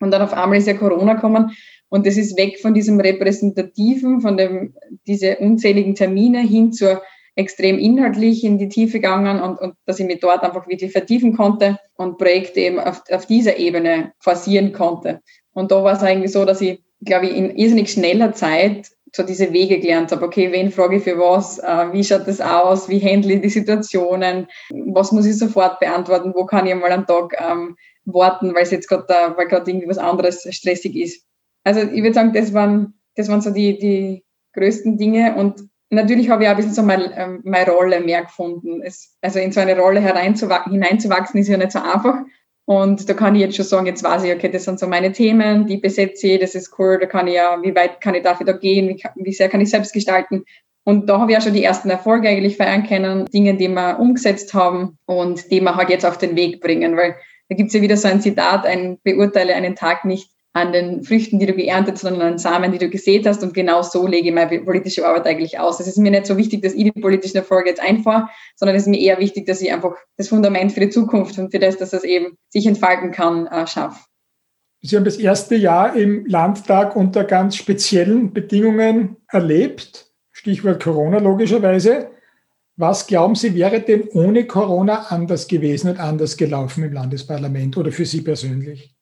Und 0.00 0.10
dann 0.10 0.22
auf 0.22 0.32
einmal 0.32 0.56
ist 0.56 0.66
ja 0.66 0.72
Corona 0.72 1.12
gekommen 1.12 1.54
und 1.90 2.06
das 2.06 2.16
ist 2.16 2.38
weg 2.38 2.60
von 2.62 2.72
diesem 2.72 2.98
Repräsentativen, 2.98 4.22
von 4.22 4.38
dem, 4.38 4.74
diese 5.06 5.36
unzähligen 5.36 5.94
Termine 5.94 6.40
hin 6.40 6.72
zur 6.72 7.02
extrem 7.40 7.78
inhaltlich 7.78 8.44
in 8.44 8.58
die 8.58 8.68
Tiefe 8.68 9.00
gegangen 9.00 9.40
und, 9.40 9.58
und 9.58 9.74
dass 9.86 9.98
ich 9.98 10.06
mich 10.06 10.20
dort 10.20 10.42
einfach 10.42 10.68
wirklich 10.68 10.92
vertiefen 10.92 11.36
konnte 11.36 11.78
und 11.96 12.18
Projekte 12.18 12.60
eben 12.60 12.78
auf, 12.78 13.02
auf 13.10 13.26
dieser 13.26 13.58
Ebene 13.58 14.12
forcieren 14.18 14.72
konnte. 14.72 15.20
Und 15.52 15.72
da 15.72 15.82
war 15.82 15.94
es 15.94 16.02
eigentlich 16.02 16.32
so, 16.32 16.44
dass 16.44 16.60
ich, 16.60 16.82
glaube 17.04 17.26
ich, 17.26 17.36
in 17.36 17.56
irrsinnig 17.56 17.90
schneller 17.90 18.32
Zeit 18.32 18.90
so 19.12 19.22
diese 19.22 19.52
Wege 19.52 19.80
gelernt 19.80 20.12
habe. 20.12 20.24
Okay, 20.24 20.52
wen 20.52 20.70
frage 20.70 20.96
ich 20.96 21.02
für 21.02 21.18
was? 21.18 21.58
Äh, 21.58 21.92
wie 21.92 22.04
schaut 22.04 22.28
das 22.28 22.40
aus? 22.40 22.88
Wie 22.88 23.00
handle 23.00 23.34
ich 23.34 23.40
die 23.40 23.48
Situationen? 23.48 24.46
Was 24.70 25.10
muss 25.10 25.26
ich 25.26 25.36
sofort 25.36 25.80
beantworten? 25.80 26.32
Wo 26.34 26.44
kann 26.44 26.66
ich 26.66 26.74
mal 26.74 26.92
am 26.92 27.06
Tag 27.06 27.34
ähm, 27.40 27.76
warten, 28.04 28.54
weil 28.54 28.62
es 28.62 28.70
jetzt 28.70 28.88
gerade, 28.88 29.34
weil 29.36 29.48
gerade 29.48 29.68
irgendwie 29.70 29.88
was 29.88 29.98
anderes 29.98 30.46
stressig 30.54 30.94
ist? 30.94 31.24
Also 31.64 31.80
ich 31.80 32.02
würde 32.02 32.14
sagen, 32.14 32.32
das 32.32 32.54
waren, 32.54 32.94
das 33.16 33.28
waren 33.28 33.40
so 33.40 33.50
die, 33.50 33.78
die 33.78 34.24
größten 34.54 34.96
Dinge 34.96 35.34
und 35.36 35.68
natürlich 35.90 36.30
habe 36.30 36.42
ich 36.42 36.48
auch 36.48 36.52
ein 36.52 36.56
bisschen 36.56 36.72
so 36.72 36.82
meine, 36.82 37.16
ähm, 37.16 37.40
meine 37.44 37.70
Rolle 37.70 38.00
mehr 38.00 38.22
gefunden. 38.22 38.82
Es, 38.82 39.16
also 39.20 39.38
in 39.38 39.52
so 39.52 39.60
eine 39.60 39.78
Rolle 39.78 40.00
hineinzuwachsen 40.00 41.40
ist 41.40 41.48
ja 41.48 41.56
nicht 41.56 41.72
so 41.72 41.80
einfach. 41.80 42.20
Und 42.64 43.08
da 43.08 43.14
kann 43.14 43.34
ich 43.34 43.40
jetzt 43.40 43.56
schon 43.56 43.64
sagen, 43.64 43.86
jetzt 43.86 44.04
weiß 44.04 44.22
ich, 44.22 44.32
okay, 44.32 44.48
das 44.48 44.64
sind 44.64 44.78
so 44.78 44.86
meine 44.86 45.10
Themen, 45.10 45.66
die 45.66 45.78
besetze 45.78 46.28
ich, 46.28 46.40
das 46.40 46.54
ist 46.54 46.78
cool, 46.78 46.98
da 47.00 47.06
kann 47.06 47.26
ich 47.26 47.34
ja, 47.34 47.60
wie 47.62 47.74
weit 47.74 48.00
kann 48.00 48.14
ich 48.14 48.22
dafür 48.22 48.46
da 48.46 48.52
gehen, 48.52 48.88
wie, 48.88 49.02
wie 49.16 49.32
sehr 49.32 49.48
kann 49.48 49.60
ich 49.60 49.70
selbst 49.70 49.92
gestalten. 49.92 50.44
Und 50.84 51.08
da 51.08 51.18
habe 51.18 51.32
ich 51.32 51.38
auch 51.38 51.42
schon 51.42 51.54
die 51.54 51.64
ersten 51.64 51.90
Erfolge 51.90 52.28
eigentlich 52.28 52.56
feiern 52.56 52.86
können, 52.86 53.26
Dinge, 53.26 53.56
die 53.56 53.68
wir 53.68 53.98
umgesetzt 53.98 54.54
haben 54.54 54.98
und 55.06 55.50
die 55.50 55.60
wir 55.60 55.74
halt 55.74 55.90
jetzt 55.90 56.06
auf 56.06 56.18
den 56.18 56.36
Weg 56.36 56.60
bringen, 56.60 56.96
weil 56.96 57.16
da 57.48 57.56
gibt 57.56 57.68
es 57.68 57.74
ja 57.74 57.82
wieder 57.82 57.96
so 57.96 58.06
ein 58.06 58.20
Zitat, 58.20 58.64
ein 58.64 58.98
beurteile 59.02 59.54
einen 59.54 59.74
Tag 59.74 60.04
nicht 60.04 60.30
an 60.52 60.72
den 60.72 61.04
Früchten, 61.04 61.38
die 61.38 61.46
du 61.46 61.54
geerntet, 61.54 61.98
sondern 61.98 62.22
an 62.22 62.32
den 62.32 62.38
Samen, 62.38 62.72
die 62.72 62.78
du 62.78 62.88
gesät 62.88 63.26
hast. 63.26 63.42
Und 63.42 63.54
genau 63.54 63.82
so 63.82 64.06
lege 64.06 64.28
ich 64.28 64.34
meine 64.34 64.60
politische 64.62 65.06
Arbeit 65.06 65.26
eigentlich 65.26 65.60
aus. 65.60 65.78
Es 65.78 65.86
ist 65.86 65.98
mir 65.98 66.10
nicht 66.10 66.26
so 66.26 66.36
wichtig, 66.36 66.62
dass 66.62 66.74
ich 66.74 66.84
die 66.92 67.00
politischen 67.00 67.36
Erfolge 67.36 67.68
jetzt 67.68 67.80
einfahre, 67.80 68.28
sondern 68.56 68.76
es 68.76 68.82
ist 68.82 68.88
mir 68.88 69.00
eher 69.00 69.18
wichtig, 69.20 69.46
dass 69.46 69.60
ich 69.60 69.72
einfach 69.72 69.94
das 70.16 70.28
Fundament 70.28 70.72
für 70.72 70.80
die 70.80 70.90
Zukunft 70.90 71.38
und 71.38 71.52
für 71.52 71.60
das, 71.60 71.76
dass 71.76 71.92
es 71.92 72.02
eben 72.02 72.36
sich 72.48 72.66
entfalten 72.66 73.12
kann, 73.12 73.46
äh, 73.46 73.66
schaffe. 73.66 74.00
Sie 74.82 74.96
haben 74.96 75.04
das 75.04 75.18
erste 75.18 75.56
Jahr 75.56 75.94
im 75.94 76.24
Landtag 76.26 76.96
unter 76.96 77.24
ganz 77.24 77.54
speziellen 77.54 78.32
Bedingungen 78.32 79.16
erlebt. 79.28 80.10
Stichwort 80.32 80.82
Corona 80.82 81.18
logischerweise. 81.18 82.10
Was 82.76 83.06
glauben 83.06 83.34
Sie, 83.34 83.54
wäre 83.54 83.80
denn 83.80 84.08
ohne 84.14 84.46
Corona 84.46 85.06
anders 85.10 85.48
gewesen 85.48 85.90
und 85.90 86.00
anders 86.00 86.38
gelaufen 86.38 86.82
im 86.82 86.94
Landesparlament 86.94 87.76
oder 87.76 87.92
für 87.92 88.06
Sie 88.06 88.22
persönlich? 88.22 88.94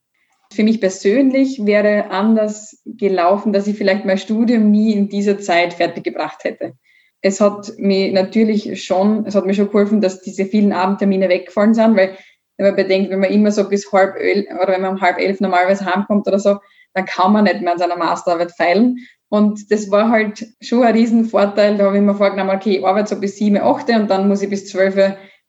Für 0.53 0.65
mich 0.65 0.81
persönlich 0.81 1.65
wäre 1.65 2.11
anders 2.11 2.83
gelaufen, 2.87 3.53
dass 3.53 3.67
ich 3.67 3.77
vielleicht 3.77 4.05
mein 4.05 4.19
Studium 4.19 4.71
nie 4.71 4.93
in 4.93 5.09
dieser 5.09 5.39
Zeit 5.39 5.75
fertiggebracht 5.75 6.45
hätte. 6.45 6.75
Es 7.21 7.41
hat 7.41 7.73
mir 7.79 8.13
natürlich 8.13 8.83
schon, 8.85 9.27
es 9.27 9.35
hat 9.35 9.45
mir 9.45 9.55
schon 9.55 9.67
geholfen, 9.67 10.01
dass 10.01 10.23
diese 10.23 10.47
vielen 10.47 10.73
Abendtermine 10.73 11.29
weggefallen 11.29 11.75
sind, 11.75 11.97
weil 11.97 12.17
wenn 12.57 12.67
man 12.67 12.77
bedenkt, 12.77 13.11
wenn 13.11 13.21
man 13.21 13.31
immer 13.31 13.53
so 13.53 13.69
bis 13.69 13.91
halb 13.93 14.17
elf 14.17 14.47
oder 14.61 14.73
wenn 14.73 14.83
man 14.83 14.95
um 14.95 15.01
halb 15.01 15.19
elf 15.19 15.41
normalerweise 15.41 15.85
heimkommt 15.85 16.27
oder 16.27 16.39
so, 16.39 16.59
dann 16.95 17.05
kann 17.05 17.33
man 17.33 17.45
nicht 17.45 17.61
mehr 17.61 17.73
an 17.73 17.79
seiner 17.79 17.97
Masterarbeit 17.97 18.53
feilen. 18.53 18.97
Und 19.29 19.71
das 19.71 19.91
war 19.91 20.11
halt 20.11 20.47
schon 20.61 20.83
ein 20.83 20.95
Riesenvorteil. 20.95 21.77
Da 21.77 21.85
habe 21.85 21.97
ich 21.97 22.03
mir 22.03 22.15
vorgenommen, 22.15 22.57
okay, 22.57 22.79
ich 22.79 22.85
arbeite 22.85 23.15
so 23.15 23.21
bis 23.21 23.37
sieben, 23.37 23.59
acht 23.59 23.89
und 23.91 24.09
dann 24.09 24.27
muss 24.29 24.43
ich 24.43 24.49
bis 24.49 24.69
zwölf 24.69 24.97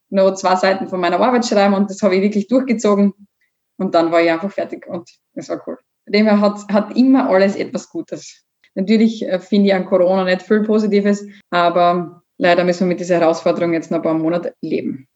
noch 0.10 0.34
zwei 0.36 0.56
Seiten 0.56 0.88
von 0.88 1.00
meiner 1.00 1.20
Arbeit 1.20 1.46
schreiben 1.46 1.74
und 1.74 1.90
das 1.90 2.02
habe 2.02 2.16
ich 2.16 2.22
wirklich 2.22 2.48
durchgezogen. 2.48 3.14
Und 3.80 3.96
dann 3.96 4.12
war 4.12 4.22
ich 4.22 4.30
einfach 4.30 4.52
fertig 4.52 4.86
und 4.88 5.10
es 5.34 5.50
war 5.50 5.62
cool. 5.66 5.78
Dem 6.08 6.26
her 6.26 6.40
hat, 6.40 6.68
hat 6.72 6.96
immer 6.98 7.30
alles 7.30 7.56
etwas 7.56 7.90
Gutes. 7.90 8.46
Natürlich 8.76 9.28
äh, 9.28 9.40
finde 9.40 9.68
ich 9.68 9.74
an 9.74 9.86
Corona 9.86 10.26
nicht 10.26 10.42
viel 10.42 10.62
Positives, 10.64 11.26
aber 11.50 12.22
leider 12.38 12.64
müssen 12.64 12.82
wir 12.82 12.88
mit 12.88 13.00
dieser 13.00 13.20
Herausforderung 13.20 13.74
jetzt 13.74 13.90
noch 13.90 14.00
ein 14.00 14.04
paar 14.04 14.14
Monate 14.14 14.54
leben. 14.62 15.08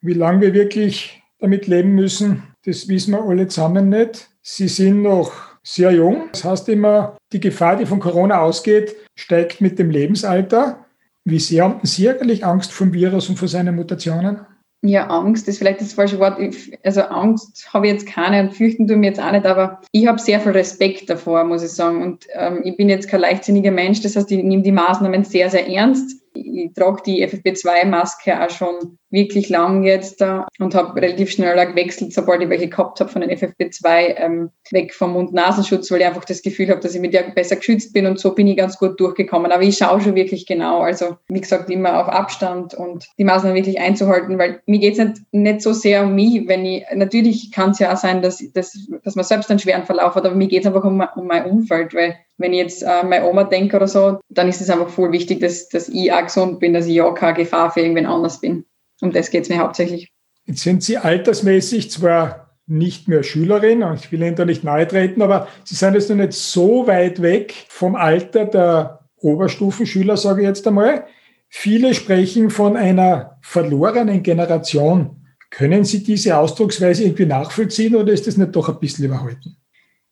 Wie 0.00 0.14
lange 0.14 0.40
wir 0.40 0.54
wirklich 0.54 1.22
damit 1.38 1.66
leben 1.66 1.94
müssen, 1.94 2.42
das 2.64 2.88
wissen 2.88 3.12
wir 3.12 3.22
alle 3.22 3.48
zusammen 3.48 3.88
nicht. 3.88 4.28
Sie 4.42 4.68
sind 4.68 5.02
noch 5.02 5.32
sehr 5.62 5.92
jung. 5.92 6.28
Das 6.32 6.44
heißt 6.44 6.68
immer, 6.68 7.16
die 7.32 7.40
Gefahr, 7.40 7.76
die 7.76 7.86
von 7.86 8.00
Corona 8.00 8.40
ausgeht, 8.40 8.96
steigt 9.16 9.60
mit 9.60 9.78
dem 9.78 9.90
Lebensalter. 9.90 10.86
Wie 11.24 11.38
sehr 11.38 11.64
haben 11.64 11.80
Sie 11.86 12.08
eigentlich 12.08 12.44
Angst 12.44 12.72
vom 12.72 12.92
Virus 12.92 13.28
und 13.28 13.38
vor 13.38 13.48
seinen 13.48 13.76
Mutationen? 13.76 14.40
Ja, 14.84 15.06
Angst 15.06 15.46
ist 15.46 15.58
vielleicht 15.58 15.80
das 15.80 15.92
falsche 15.92 16.18
Wort. 16.18 16.38
Also 16.82 17.02
Angst 17.02 17.72
habe 17.72 17.86
ich 17.86 17.92
jetzt 17.92 18.06
keine 18.06 18.40
und 18.40 18.54
fürchten 18.54 18.88
tue 18.88 18.96
mir 18.96 19.06
jetzt 19.06 19.20
auch 19.20 19.30
nicht, 19.30 19.46
aber 19.46 19.80
ich 19.92 20.08
habe 20.08 20.18
sehr 20.18 20.40
viel 20.40 20.52
Respekt 20.52 21.08
davor, 21.08 21.44
muss 21.44 21.62
ich 21.62 21.70
sagen. 21.70 22.02
Und 22.02 22.26
ähm, 22.32 22.62
ich 22.64 22.76
bin 22.76 22.88
jetzt 22.88 23.08
kein 23.08 23.20
leichtsinniger 23.20 23.70
Mensch, 23.70 24.00
das 24.00 24.16
heißt, 24.16 24.30
ich 24.32 24.42
nehme 24.42 24.62
die 24.62 24.72
Maßnahmen 24.72 25.22
sehr, 25.22 25.50
sehr 25.50 25.68
ernst. 25.68 26.20
Ich 26.34 26.72
trage 26.74 27.02
die 27.06 27.24
FFP2-Maske 27.24 28.44
auch 28.44 28.50
schon 28.50 28.98
wirklich 29.12 29.48
lang 29.48 29.84
jetzt 29.84 30.20
da 30.20 30.48
und 30.58 30.74
habe 30.74 31.00
relativ 31.00 31.30
schnell 31.30 31.54
gewechselt, 31.66 32.12
sobald 32.12 32.42
ich 32.42 32.48
welche 32.48 32.68
gehabt 32.68 32.98
habe 32.98 33.10
von 33.10 33.20
den 33.20 33.30
FFP2 33.30 34.16
ähm, 34.16 34.50
weg 34.70 34.94
vom 34.94 35.12
Mund-Nasenschutz, 35.12 35.90
weil 35.90 36.00
ich 36.00 36.06
einfach 36.06 36.24
das 36.24 36.42
Gefühl 36.42 36.70
habe, 36.70 36.80
dass 36.80 36.94
ich 36.94 37.00
mit 37.00 37.12
der 37.12 37.22
besser 37.22 37.56
geschützt 37.56 37.92
bin 37.92 38.06
und 38.06 38.18
so 38.18 38.34
bin 38.34 38.46
ich 38.46 38.56
ganz 38.56 38.78
gut 38.78 38.98
durchgekommen. 38.98 39.52
Aber 39.52 39.62
ich 39.62 39.76
schaue 39.76 40.00
schon 40.00 40.14
wirklich 40.14 40.46
genau, 40.46 40.80
also 40.80 41.16
wie 41.28 41.40
gesagt, 41.40 41.70
immer 41.70 42.00
auf 42.00 42.08
Abstand 42.08 42.74
und 42.74 43.06
die 43.18 43.24
Maßnahmen 43.24 43.56
wirklich 43.56 43.78
einzuhalten, 43.78 44.38
weil 44.38 44.62
mir 44.66 44.78
geht 44.78 44.98
es 44.98 44.98
nicht, 44.98 45.20
nicht 45.32 45.62
so 45.62 45.72
sehr 45.72 46.04
um 46.04 46.14
mich, 46.14 46.48
wenn 46.48 46.64
ich, 46.64 46.84
natürlich 46.94 47.52
kann 47.52 47.70
es 47.70 47.78
ja 47.78 47.92
auch 47.92 47.98
sein, 47.98 48.22
dass, 48.22 48.42
dass, 48.52 48.88
dass 49.04 49.14
man 49.14 49.24
selbst 49.24 49.50
einen 49.50 49.58
schweren 49.58 49.84
Verlauf 49.84 50.14
hat, 50.14 50.24
aber 50.24 50.34
mir 50.34 50.48
geht 50.48 50.62
es 50.62 50.66
einfach 50.66 50.84
um, 50.84 51.04
um 51.16 51.26
mein 51.26 51.44
Umfeld, 51.44 51.94
weil 51.94 52.16
wenn 52.38 52.52
ich 52.52 52.58
jetzt 52.58 52.82
äh, 52.82 53.04
meine 53.04 53.26
Oma 53.26 53.44
denke 53.44 53.76
oder 53.76 53.88
so, 53.88 54.18
dann 54.28 54.48
ist 54.48 54.60
es 54.60 54.70
einfach 54.70 54.88
voll 54.88 55.12
wichtig, 55.12 55.40
dass, 55.40 55.68
dass 55.68 55.88
ich 55.88 56.12
auch 56.12 56.22
gesund 56.22 56.60
bin, 56.60 56.72
dass 56.72 56.86
ich 56.86 56.94
ja 56.94 57.10
keine 57.12 57.34
Gefahr 57.34 57.70
für 57.70 57.80
irgendwen 57.80 58.06
anders 58.06 58.40
bin. 58.40 58.64
Um 59.02 59.12
das 59.12 59.30
geht 59.30 59.42
es 59.42 59.48
mir 59.48 59.58
hauptsächlich. 59.58 60.12
Jetzt 60.46 60.62
sind 60.62 60.82
Sie 60.82 60.96
altersmäßig 60.96 61.90
zwar 61.90 62.56
nicht 62.66 63.08
mehr 63.08 63.24
Schülerin, 63.24 63.84
ich 63.94 64.10
will 64.12 64.22
Ihnen 64.22 64.36
da 64.36 64.44
nicht 64.44 64.64
nahe 64.64 64.86
treten, 64.86 65.20
aber 65.22 65.48
Sie 65.64 65.74
sind 65.74 65.94
jetzt 65.94 66.08
noch 66.08 66.16
nicht 66.16 66.32
so 66.32 66.86
weit 66.86 67.20
weg 67.20 67.66
vom 67.68 67.96
Alter 67.96 68.46
der 68.46 69.00
Oberstufenschüler, 69.16 70.16
sage 70.16 70.42
ich 70.42 70.46
jetzt 70.46 70.66
einmal. 70.66 71.04
Viele 71.48 71.94
sprechen 71.94 72.48
von 72.48 72.76
einer 72.76 73.38
verlorenen 73.42 74.22
Generation. 74.22 75.26
Können 75.50 75.84
Sie 75.84 76.02
diese 76.02 76.36
Ausdrucksweise 76.38 77.02
irgendwie 77.02 77.26
nachvollziehen 77.26 77.96
oder 77.96 78.12
ist 78.12 78.26
das 78.26 78.36
nicht 78.36 78.54
doch 78.54 78.68
ein 78.68 78.78
bisschen 78.78 79.04
überhalten? 79.04 79.56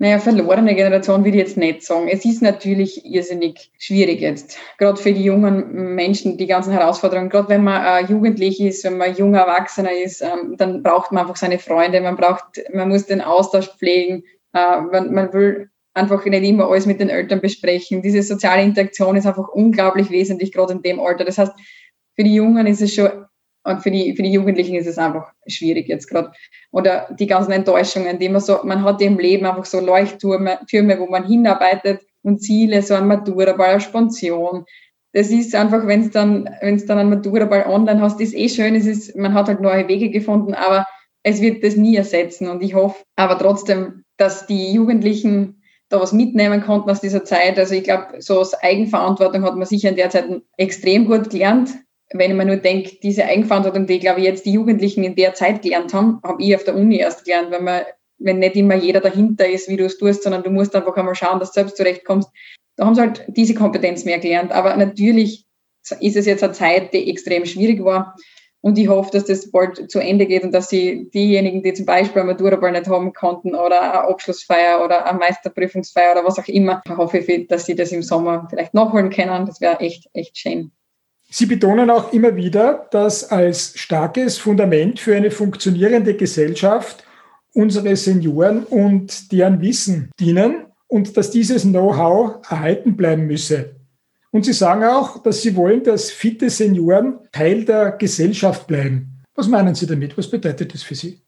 Naja, 0.02 0.18
verlorene 0.18 0.74
Generation 0.74 1.26
würde 1.26 1.36
ich 1.36 1.44
jetzt 1.44 1.58
nicht 1.58 1.82
sagen. 1.82 2.08
Es 2.08 2.24
ist 2.24 2.40
natürlich 2.40 3.04
irrsinnig 3.04 3.70
schwierig 3.78 4.22
jetzt. 4.22 4.56
Gerade 4.78 4.98
für 4.98 5.12
die 5.12 5.22
jungen 5.22 5.94
Menschen, 5.94 6.38
die 6.38 6.46
ganzen 6.46 6.72
Herausforderungen. 6.72 7.28
Gerade 7.28 7.50
wenn 7.50 7.64
man 7.64 7.84
äh, 7.84 8.06
jugendlich 8.10 8.62
ist, 8.62 8.82
wenn 8.84 8.96
man 8.96 9.14
junger 9.14 9.40
Erwachsener 9.40 9.92
ist, 9.92 10.22
ähm, 10.22 10.56
dann 10.56 10.82
braucht 10.82 11.12
man 11.12 11.24
einfach 11.24 11.36
seine 11.36 11.58
Freunde. 11.58 12.00
Man 12.00 12.16
braucht, 12.16 12.62
man 12.72 12.88
muss 12.88 13.04
den 13.04 13.20
Austausch 13.20 13.68
pflegen. 13.76 14.24
Äh, 14.54 14.80
man, 14.90 15.12
man 15.12 15.34
will 15.34 15.68
einfach 15.92 16.24
nicht 16.24 16.44
immer 16.44 16.70
alles 16.70 16.86
mit 16.86 16.98
den 16.98 17.10
Eltern 17.10 17.42
besprechen. 17.42 18.00
Diese 18.00 18.22
soziale 18.22 18.62
Interaktion 18.62 19.16
ist 19.16 19.26
einfach 19.26 19.48
unglaublich 19.48 20.10
wesentlich, 20.10 20.50
gerade 20.50 20.72
in 20.72 20.80
dem 20.80 20.98
Alter. 20.98 21.26
Das 21.26 21.36
heißt, 21.36 21.52
für 22.16 22.24
die 22.24 22.36
Jungen 22.36 22.66
ist 22.66 22.80
es 22.80 22.94
schon 22.94 23.26
und 23.64 23.82
für 23.82 23.90
die, 23.90 24.14
für 24.16 24.22
die 24.22 24.32
Jugendlichen 24.32 24.74
ist 24.74 24.86
es 24.86 24.98
einfach 24.98 25.32
schwierig 25.46 25.88
jetzt 25.88 26.08
gerade. 26.08 26.32
Oder 26.70 27.08
die 27.18 27.26
ganzen 27.26 27.52
Enttäuschungen, 27.52 28.18
die 28.18 28.28
man 28.28 28.40
so, 28.40 28.60
man 28.64 28.82
hat 28.84 29.02
im 29.02 29.18
Leben 29.18 29.44
einfach 29.44 29.66
so 29.66 29.80
Leuchttürme, 29.80 30.60
Türme, 30.68 30.98
wo 30.98 31.06
man 31.06 31.26
hinarbeitet 31.26 32.00
und 32.22 32.42
Ziele, 32.42 32.82
so 32.82 32.94
ein 32.94 33.06
Maturaball, 33.06 33.70
eine 33.70 33.80
Sponsion. 33.80 34.64
Das 35.12 35.28
ist 35.28 35.54
einfach, 35.54 35.86
wenn 35.86 36.02
es 36.02 36.10
dann, 36.10 36.48
wenn 36.60 36.76
es 36.76 36.86
dann 36.86 36.98
ein 36.98 37.10
Maturaball 37.10 37.66
online 37.66 38.00
hast, 38.00 38.20
ist 38.20 38.34
eh 38.34 38.48
schön, 38.48 38.74
es 38.74 38.86
ist, 38.86 39.16
man 39.16 39.34
hat 39.34 39.48
halt 39.48 39.60
neue 39.60 39.88
Wege 39.88 40.10
gefunden, 40.10 40.54
aber 40.54 40.86
es 41.22 41.40
wird 41.40 41.62
das 41.62 41.76
nie 41.76 41.96
ersetzen. 41.96 42.48
Und 42.48 42.62
ich 42.62 42.74
hoffe 42.74 43.02
aber 43.16 43.38
trotzdem, 43.38 44.04
dass 44.16 44.46
die 44.46 44.72
Jugendlichen 44.72 45.62
da 45.90 46.00
was 46.00 46.12
mitnehmen 46.12 46.62
konnten 46.62 46.88
aus 46.88 47.00
dieser 47.00 47.24
Zeit. 47.24 47.58
Also 47.58 47.74
ich 47.74 47.84
glaube, 47.84 48.22
so 48.22 48.38
aus 48.38 48.54
Eigenverantwortung 48.54 49.42
hat 49.42 49.56
man 49.56 49.66
sicher 49.66 49.90
in 49.90 49.96
der 49.96 50.08
Zeit 50.08 50.26
extrem 50.56 51.06
gut 51.06 51.28
gelernt 51.30 51.70
wenn 52.12 52.36
mir 52.36 52.44
nur 52.44 52.56
denke, 52.56 52.96
diese 53.02 53.24
Eigenverantwortung, 53.24 53.86
die, 53.86 54.00
glaube 54.00 54.20
ich, 54.20 54.26
jetzt 54.26 54.44
die 54.44 54.52
Jugendlichen 54.52 55.04
in 55.04 55.14
der 55.14 55.34
Zeit 55.34 55.62
gelernt 55.62 55.94
haben, 55.94 56.20
habe 56.24 56.42
ich 56.42 56.54
auf 56.54 56.64
der 56.64 56.74
Uni 56.74 56.98
erst 56.98 57.24
gelernt, 57.24 57.50
wenn 57.50 57.64
man, 57.64 57.82
wenn 58.18 58.40
nicht 58.40 58.56
immer 58.56 58.74
jeder 58.74 59.00
dahinter 59.00 59.48
ist, 59.48 59.68
wie 59.68 59.76
du 59.76 59.84
es 59.84 59.98
tust, 59.98 60.24
sondern 60.24 60.42
du 60.42 60.50
musst 60.50 60.74
einfach 60.74 60.96
einmal 60.96 61.14
schauen, 61.14 61.38
dass 61.38 61.52
du 61.52 61.60
selbst 61.60 61.76
zurechtkommst. 61.76 62.28
Da 62.76 62.86
haben 62.86 62.94
sie 62.94 63.00
halt 63.00 63.24
diese 63.28 63.54
Kompetenz 63.54 64.04
mehr 64.04 64.18
gelernt. 64.18 64.52
Aber 64.52 64.76
natürlich 64.76 65.46
ist 66.00 66.16
es 66.16 66.26
jetzt 66.26 66.42
eine 66.42 66.52
Zeit, 66.52 66.92
die 66.92 67.10
extrem 67.10 67.46
schwierig 67.46 67.84
war. 67.84 68.16
Und 68.62 68.76
ich 68.76 68.88
hoffe, 68.88 69.10
dass 69.12 69.24
das 69.24 69.50
bald 69.50 69.90
zu 69.90 70.00
Ende 70.00 70.26
geht 70.26 70.42
und 70.42 70.52
dass 70.52 70.68
sie 70.68 71.08
diejenigen, 71.14 71.62
die 71.62 71.72
zum 71.72 71.86
Beispiel 71.86 72.20
eine 72.20 72.32
Maturaball 72.32 72.72
nicht 72.72 72.88
haben 72.88 73.14
konnten 73.14 73.54
oder 73.54 73.80
eine 73.80 74.08
Abschlussfeier 74.08 74.84
oder 74.84 75.06
eine 75.06 75.18
Meisterprüfungsfeier 75.18 76.12
oder 76.12 76.24
was 76.26 76.38
auch 76.38 76.48
immer, 76.48 76.82
hoffe 76.88 77.18
ich, 77.18 77.48
dass 77.48 77.64
sie 77.64 77.74
das 77.74 77.92
im 77.92 78.02
Sommer 78.02 78.46
vielleicht 78.50 78.74
nachholen 78.74 79.08
können. 79.08 79.46
Das 79.46 79.62
wäre 79.62 79.80
echt, 79.80 80.10
echt 80.12 80.36
schön. 80.36 80.72
Sie 81.32 81.46
betonen 81.46 81.90
auch 81.90 82.12
immer 82.12 82.34
wieder, 82.34 82.88
dass 82.90 83.30
als 83.30 83.78
starkes 83.78 84.38
Fundament 84.38 84.98
für 84.98 85.14
eine 85.14 85.30
funktionierende 85.30 86.14
Gesellschaft 86.14 87.04
unsere 87.54 87.94
Senioren 87.94 88.64
und 88.64 89.30
deren 89.30 89.60
Wissen 89.60 90.10
dienen 90.18 90.66
und 90.88 91.16
dass 91.16 91.30
dieses 91.30 91.62
Know-how 91.62 92.44
erhalten 92.50 92.96
bleiben 92.96 93.28
müsse. 93.28 93.76
Und 94.32 94.44
Sie 94.44 94.52
sagen 94.52 94.82
auch, 94.82 95.22
dass 95.22 95.42
Sie 95.42 95.54
wollen, 95.54 95.84
dass 95.84 96.10
fitte 96.10 96.50
Senioren 96.50 97.20
Teil 97.30 97.64
der 97.64 97.92
Gesellschaft 97.92 98.66
bleiben. 98.66 99.22
Was 99.36 99.46
meinen 99.46 99.76
Sie 99.76 99.86
damit? 99.86 100.18
Was 100.18 100.28
bedeutet 100.28 100.74
das 100.74 100.82
für 100.82 100.96
Sie? 100.96 101.20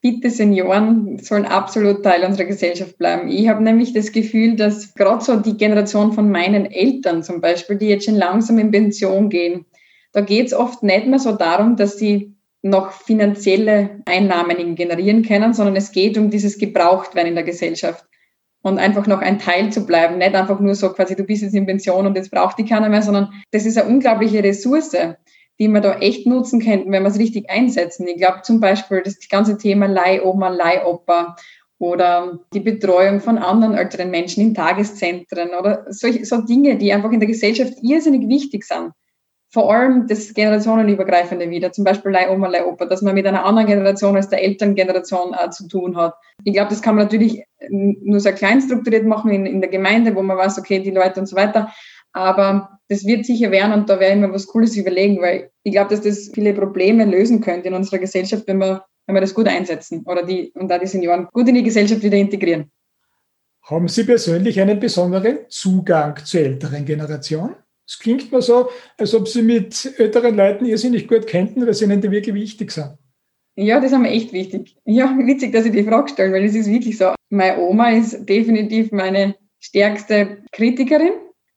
Bitte 0.00 0.30
Senioren 0.30 1.18
sollen 1.18 1.44
absolut 1.44 2.04
Teil 2.04 2.24
unserer 2.24 2.46
Gesellschaft 2.46 2.98
bleiben. 2.98 3.28
Ich 3.28 3.48
habe 3.48 3.62
nämlich 3.62 3.92
das 3.92 4.12
Gefühl, 4.12 4.54
dass 4.56 4.94
gerade 4.94 5.24
so 5.24 5.36
die 5.36 5.56
Generation 5.56 6.12
von 6.12 6.30
meinen 6.30 6.66
Eltern 6.66 7.22
zum 7.22 7.40
Beispiel, 7.40 7.76
die 7.76 7.88
jetzt 7.88 8.04
schon 8.04 8.14
langsam 8.14 8.58
in 8.58 8.70
Pension 8.70 9.28
gehen, 9.28 9.66
da 10.12 10.20
geht 10.20 10.46
es 10.46 10.54
oft 10.54 10.82
nicht 10.82 11.06
mehr 11.06 11.18
so 11.18 11.32
darum, 11.32 11.76
dass 11.76 11.98
sie 11.98 12.34
noch 12.62 12.92
finanzielle 12.92 14.02
Einnahmen 14.04 14.74
generieren 14.74 15.22
können, 15.22 15.54
sondern 15.54 15.76
es 15.76 15.92
geht 15.92 16.18
um 16.18 16.30
dieses 16.30 16.58
Gebrauchtwerden 16.58 17.30
in 17.30 17.34
der 17.34 17.44
Gesellschaft. 17.44 18.04
Und 18.62 18.78
einfach 18.78 19.06
noch 19.06 19.20
ein 19.20 19.38
Teil 19.38 19.70
zu 19.70 19.86
bleiben, 19.86 20.18
nicht 20.18 20.34
einfach 20.34 20.58
nur 20.58 20.74
so 20.74 20.92
quasi, 20.92 21.14
du 21.14 21.22
bist 21.22 21.42
jetzt 21.42 21.54
in 21.54 21.66
Pension 21.66 22.06
und 22.06 22.16
jetzt 22.16 22.32
braucht 22.32 22.58
die 22.58 22.64
keiner 22.64 22.88
mehr, 22.88 23.02
sondern 23.02 23.32
das 23.52 23.64
ist 23.64 23.78
eine 23.78 23.88
unglaubliche 23.88 24.42
Ressource 24.42 24.96
die 25.58 25.68
man 25.68 25.82
da 25.82 25.98
echt 25.98 26.26
nutzen 26.26 26.60
könnten, 26.60 26.92
wenn 26.92 27.02
wir 27.02 27.08
es 27.08 27.18
richtig 27.18 27.50
einsetzen. 27.50 28.06
Ich 28.06 28.16
glaube 28.16 28.42
zum 28.42 28.60
Beispiel 28.60 29.02
das 29.02 29.18
ganze 29.28 29.58
Thema 29.58 29.86
Leihoma, 29.86 30.48
Leihopa 30.48 31.36
oder 31.78 32.38
die 32.52 32.60
Betreuung 32.60 33.20
von 33.20 33.38
anderen 33.38 33.74
älteren 33.74 34.10
Menschen 34.10 34.42
in 34.42 34.54
Tageszentren 34.54 35.50
oder 35.58 35.86
solche 35.88 36.24
so 36.24 36.40
Dinge, 36.42 36.76
die 36.76 36.92
einfach 36.92 37.12
in 37.12 37.20
der 37.20 37.28
Gesellschaft 37.28 37.74
irrsinnig 37.82 38.28
wichtig 38.28 38.64
sind. 38.64 38.92
Vor 39.50 39.72
allem 39.72 40.06
das 40.06 40.34
generationenübergreifende 40.34 41.48
wieder, 41.48 41.72
zum 41.72 41.84
Beispiel 41.84 42.12
Leihoma, 42.12 42.48
Leihopa, 42.48 42.84
dass 42.84 43.00
man 43.00 43.14
mit 43.14 43.26
einer 43.26 43.44
anderen 43.44 43.66
Generation 43.66 44.14
als 44.14 44.28
der 44.28 44.42
Elterngeneration 44.42 45.34
äh, 45.34 45.50
zu 45.50 45.66
tun 45.68 45.96
hat. 45.96 46.14
Ich 46.44 46.52
glaube, 46.52 46.68
das 46.68 46.82
kann 46.82 46.96
man 46.96 47.04
natürlich 47.04 47.44
nur 47.70 48.20
sehr 48.20 48.34
klein 48.34 48.60
strukturiert 48.60 49.06
machen 49.06 49.30
in, 49.30 49.46
in 49.46 49.60
der 49.60 49.70
Gemeinde, 49.70 50.14
wo 50.14 50.22
man 50.22 50.36
weiß, 50.36 50.58
okay, 50.58 50.80
die 50.80 50.90
Leute 50.90 51.20
und 51.20 51.26
so 51.26 51.34
weiter. 51.34 51.72
Aber 52.12 52.77
das 52.88 53.04
wird 53.04 53.26
sicher 53.26 53.50
werden 53.50 53.72
und 53.72 53.88
da 53.88 54.00
werde 54.00 54.14
ich 54.14 54.20
mir 54.20 54.32
was 54.32 54.46
Cooles 54.46 54.76
überlegen, 54.76 55.20
weil 55.20 55.50
ich 55.62 55.72
glaube, 55.72 55.90
dass 55.90 56.00
das 56.00 56.30
viele 56.32 56.54
Probleme 56.54 57.04
lösen 57.04 57.40
könnte 57.40 57.68
in 57.68 57.74
unserer 57.74 57.98
Gesellschaft, 57.98 58.44
wenn 58.46 58.58
wir, 58.58 58.84
wenn 59.06 59.14
wir 59.14 59.20
das 59.20 59.34
gut 59.34 59.46
einsetzen 59.46 60.04
oder 60.06 60.24
die, 60.24 60.52
und 60.54 60.68
da 60.68 60.78
die 60.78 60.86
Senioren 60.86 61.28
gut 61.32 61.48
in 61.48 61.54
die 61.54 61.62
Gesellschaft 61.62 62.02
wieder 62.02 62.16
integrieren. 62.16 62.70
Haben 63.62 63.88
Sie 63.88 64.04
persönlich 64.04 64.58
einen 64.60 64.80
besonderen 64.80 65.40
Zugang 65.48 66.16
zur 66.24 66.40
älteren 66.40 66.86
Generation? 66.86 67.54
Es 67.86 67.98
klingt 67.98 68.32
mir 68.32 68.40
so, 68.40 68.70
als 68.96 69.14
ob 69.14 69.28
Sie 69.28 69.42
mit 69.42 69.94
älteren 69.98 70.34
Leuten 70.34 70.64
irrsinnig 70.64 71.06
gut 71.06 71.26
kennen, 71.26 71.66
weil 71.66 71.74
sie 71.74 71.84
Ihnen 71.84 72.00
die 72.00 72.10
wirklich 72.10 72.34
wichtig 72.34 72.70
sind. 72.70 72.96
Ja, 73.56 73.80
das 73.80 73.92
ist 73.92 73.98
mir 73.98 74.10
echt 74.10 74.32
wichtig. 74.32 74.76
Ja, 74.84 75.14
witzig, 75.18 75.52
dass 75.52 75.64
Sie 75.64 75.70
die 75.70 75.82
Frage 75.82 76.08
stellen, 76.08 76.32
weil 76.32 76.44
es 76.44 76.54
ist 76.54 76.70
wirklich 76.70 76.96
so. 76.96 77.12
Meine 77.28 77.58
Oma 77.58 77.90
ist 77.90 78.26
definitiv 78.26 78.92
meine 78.92 79.34
stärkste 79.58 80.38
Kritikerin 80.52 81.12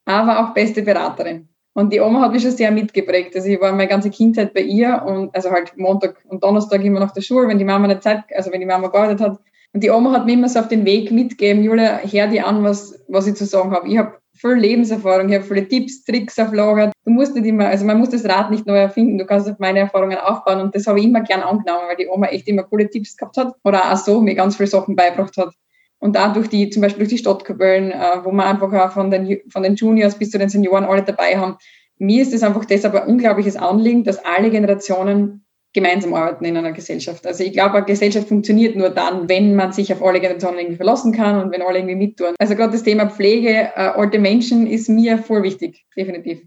aber 0.05 0.39
auch 0.39 0.53
beste 0.53 0.81
Beraterin. 0.81 1.47
Und 1.73 1.93
die 1.93 2.01
Oma 2.01 2.21
hat 2.21 2.33
mich 2.33 2.41
schon 2.41 2.51
sehr 2.51 2.71
mitgeprägt. 2.71 3.35
Also 3.35 3.47
ich 3.47 3.61
war 3.61 3.71
meine 3.71 3.87
ganze 3.87 4.09
Kindheit 4.09 4.53
bei 4.53 4.61
ihr 4.61 5.01
und 5.05 5.33
also 5.33 5.51
halt 5.51 5.77
Montag 5.77 6.17
und 6.27 6.43
Donnerstag 6.43 6.83
immer 6.83 6.99
nach 6.99 7.13
der 7.13 7.21
Schule, 7.21 7.47
wenn 7.47 7.59
die 7.59 7.65
Mama 7.65 7.85
eine 7.85 7.99
Zeit, 7.99 8.23
also 8.35 8.51
wenn 8.51 8.59
die 8.59 8.65
Mama 8.65 8.89
gearbeitet 8.89 9.21
hat. 9.21 9.39
Und 9.73 9.81
die 9.81 9.89
Oma 9.89 10.11
hat 10.11 10.25
mir 10.25 10.33
immer 10.33 10.49
so 10.49 10.59
auf 10.59 10.67
den 10.67 10.83
Weg 10.83 11.11
mitgegeben, 11.11 11.63
Julia, 11.63 12.01
hör 12.03 12.27
dir 12.27 12.45
an, 12.45 12.61
was, 12.63 12.99
was 13.07 13.27
ich 13.27 13.35
zu 13.35 13.45
sagen 13.45 13.71
habe. 13.71 13.87
Ich 13.87 13.97
habe 13.97 14.17
viel 14.33 14.55
Lebenserfahrung, 14.55 15.29
ich 15.29 15.35
habe 15.35 15.45
viele 15.45 15.65
Tipps, 15.65 16.03
Tricks 16.03 16.37
auf 16.39 16.51
Lager. 16.51 16.91
Du 17.05 17.11
musst 17.11 17.35
nicht 17.35 17.45
immer, 17.45 17.67
also 17.67 17.85
man 17.85 17.97
muss 17.97 18.09
das 18.09 18.25
Rad 18.25 18.51
nicht 18.51 18.65
neu 18.65 18.77
erfinden, 18.77 19.17
du 19.17 19.25
kannst 19.25 19.49
auf 19.49 19.59
meine 19.59 19.79
Erfahrungen 19.79 20.17
aufbauen 20.17 20.59
und 20.59 20.75
das 20.75 20.87
habe 20.87 20.99
ich 20.99 21.05
immer 21.05 21.21
gern 21.21 21.41
angenommen, 21.41 21.87
weil 21.87 21.95
die 21.95 22.07
Oma 22.07 22.27
echt 22.27 22.49
immer 22.49 22.63
coole 22.63 22.89
Tipps 22.89 23.15
gehabt 23.15 23.37
hat 23.37 23.55
oder 23.63 23.93
auch 23.93 23.97
so 23.97 24.19
mir 24.19 24.35
ganz 24.35 24.57
viele 24.57 24.67
Sachen 24.67 24.95
beigebracht 24.95 25.37
hat 25.37 25.53
und 26.01 26.15
da 26.15 26.33
durch 26.33 26.49
die, 26.49 26.69
zum 26.69 26.81
Beispiel 26.81 26.99
durch 26.99 27.11
die 27.11 27.17
Stadtkapellen, 27.19 27.91
äh, 27.91 28.23
wo 28.23 28.31
wir 28.31 28.45
einfach 28.45 28.73
auch 28.73 28.91
von 28.91 29.11
den, 29.11 29.39
von 29.49 29.63
den 29.63 29.75
Juniors 29.75 30.15
bis 30.15 30.31
zu 30.31 30.39
den 30.39 30.49
Senioren 30.49 30.83
alle 30.83 31.03
dabei 31.03 31.37
haben. 31.37 31.57
Mir 31.97 32.23
ist 32.23 32.33
es 32.33 32.43
einfach 32.43 32.65
deshalb 32.65 32.95
ein 32.95 33.07
unglaubliches 33.07 33.55
Anliegen, 33.55 34.03
dass 34.03 34.17
alle 34.25 34.49
Generationen 34.49 35.45
gemeinsam 35.73 36.13
arbeiten 36.15 36.43
in 36.43 36.57
einer 36.57 36.73
Gesellschaft. 36.73 37.25
Also 37.25 37.43
ich 37.43 37.53
glaube, 37.53 37.75
eine 37.75 37.85
Gesellschaft 37.85 38.27
funktioniert 38.27 38.75
nur 38.75 38.89
dann, 38.89 39.29
wenn 39.29 39.55
man 39.55 39.71
sich 39.71 39.93
auf 39.93 40.03
alle 40.03 40.19
Generationen 40.19 40.57
irgendwie 40.57 40.75
verlassen 40.75 41.13
kann 41.13 41.41
und 41.41 41.51
wenn 41.51 41.61
alle 41.61 41.77
irgendwie 41.77 41.95
mittun. 41.95 42.33
Also 42.39 42.55
gerade 42.55 42.73
das 42.73 42.83
Thema 42.83 43.09
Pflege, 43.09 43.49
äh, 43.49 43.91
alte 43.95 44.19
Menschen 44.19 44.67
ist 44.67 44.89
mir 44.89 45.19
voll 45.19 45.43
wichtig, 45.43 45.85
definitiv. 45.95 46.41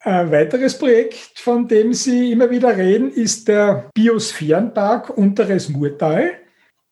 Ein 0.00 0.30
weiteres 0.30 0.78
Projekt, 0.78 1.14
von 1.36 1.68
dem 1.68 1.92
Sie 1.92 2.32
immer 2.32 2.50
wieder 2.50 2.76
reden, 2.76 3.10
ist 3.10 3.46
der 3.48 3.90
Biosphärenpark 3.94 5.16
Unteres 5.16 5.68
Murtal. 5.68 6.30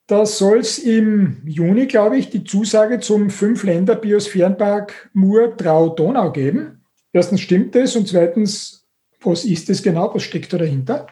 Da 0.07 0.27
soll 0.27 0.59
es 0.59 0.79
im 0.79 1.39
Juni, 1.47 1.87
glaube 1.87 2.19
ich, 2.19 2.29
die 2.29 2.45
Zusage 2.45 3.01
zum 3.01 3.31
Fünf-Länder-Biosphärenpark 3.31 5.11
Mur-Trau-Donau 5.15 6.31
geben. 6.31 6.85
Erstens 7.15 7.41
stimmt 7.41 7.75
das 7.75 7.97
und 7.97 8.07
zweitens, 8.07 8.87
was 9.23 9.47
ist 9.47 9.71
das 9.71 9.83
genau? 9.83 10.15
Was 10.15 10.23
steckt 10.23 10.53
da 10.53 10.59
dahinter? 10.59 11.07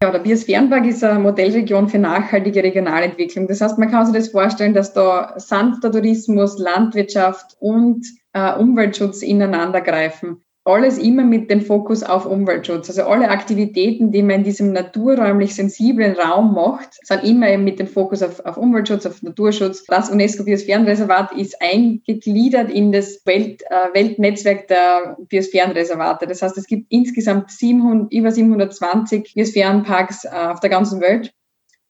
Ja, 0.00 0.12
der 0.12 0.20
Biosphärenpark 0.20 0.86
ist 0.86 1.02
eine 1.02 1.18
Modellregion 1.18 1.88
für 1.88 1.98
nachhaltige 1.98 2.62
Regionalentwicklung. 2.62 3.48
Das 3.48 3.60
heißt, 3.60 3.76
man 3.76 3.90
kann 3.90 4.06
sich 4.06 4.14
das 4.14 4.28
vorstellen, 4.28 4.72
dass 4.72 4.92
da 4.92 5.34
sanfter 5.36 5.90
Tourismus, 5.90 6.58
Landwirtschaft 6.58 7.56
und 7.58 8.06
äh, 8.34 8.54
Umweltschutz 8.54 9.22
ineinander 9.22 9.80
greifen 9.80 10.44
alles 10.68 10.98
immer 10.98 11.24
mit 11.24 11.50
dem 11.50 11.62
Fokus 11.62 12.02
auf 12.02 12.26
Umweltschutz. 12.26 12.88
Also 12.90 13.04
alle 13.04 13.30
Aktivitäten, 13.30 14.12
die 14.12 14.22
man 14.22 14.36
in 14.36 14.44
diesem 14.44 14.72
naturräumlich 14.72 15.54
sensiblen 15.54 16.12
Raum 16.12 16.54
macht, 16.54 16.90
sind 17.02 17.24
immer 17.24 17.48
eben 17.48 17.64
mit 17.64 17.78
dem 17.78 17.86
Fokus 17.86 18.22
auf, 18.22 18.44
auf 18.44 18.58
Umweltschutz, 18.58 19.06
auf 19.06 19.22
Naturschutz. 19.22 19.84
Das 19.86 20.10
UNESCO-Biosphärenreservat 20.10 21.32
ist 21.32 21.60
eingegliedert 21.62 22.70
in 22.70 22.92
das 22.92 23.24
Welt, 23.24 23.62
äh, 23.70 23.94
Weltnetzwerk 23.94 24.68
der 24.68 25.16
Biosphärenreservate. 25.28 26.26
Das 26.26 26.42
heißt, 26.42 26.58
es 26.58 26.66
gibt 26.66 26.92
insgesamt 26.92 27.50
700, 27.50 28.12
über 28.12 28.30
720 28.30 29.32
Biosphärenparks 29.34 30.24
äh, 30.24 30.28
auf 30.28 30.60
der 30.60 30.70
ganzen 30.70 31.00
Welt. 31.00 31.32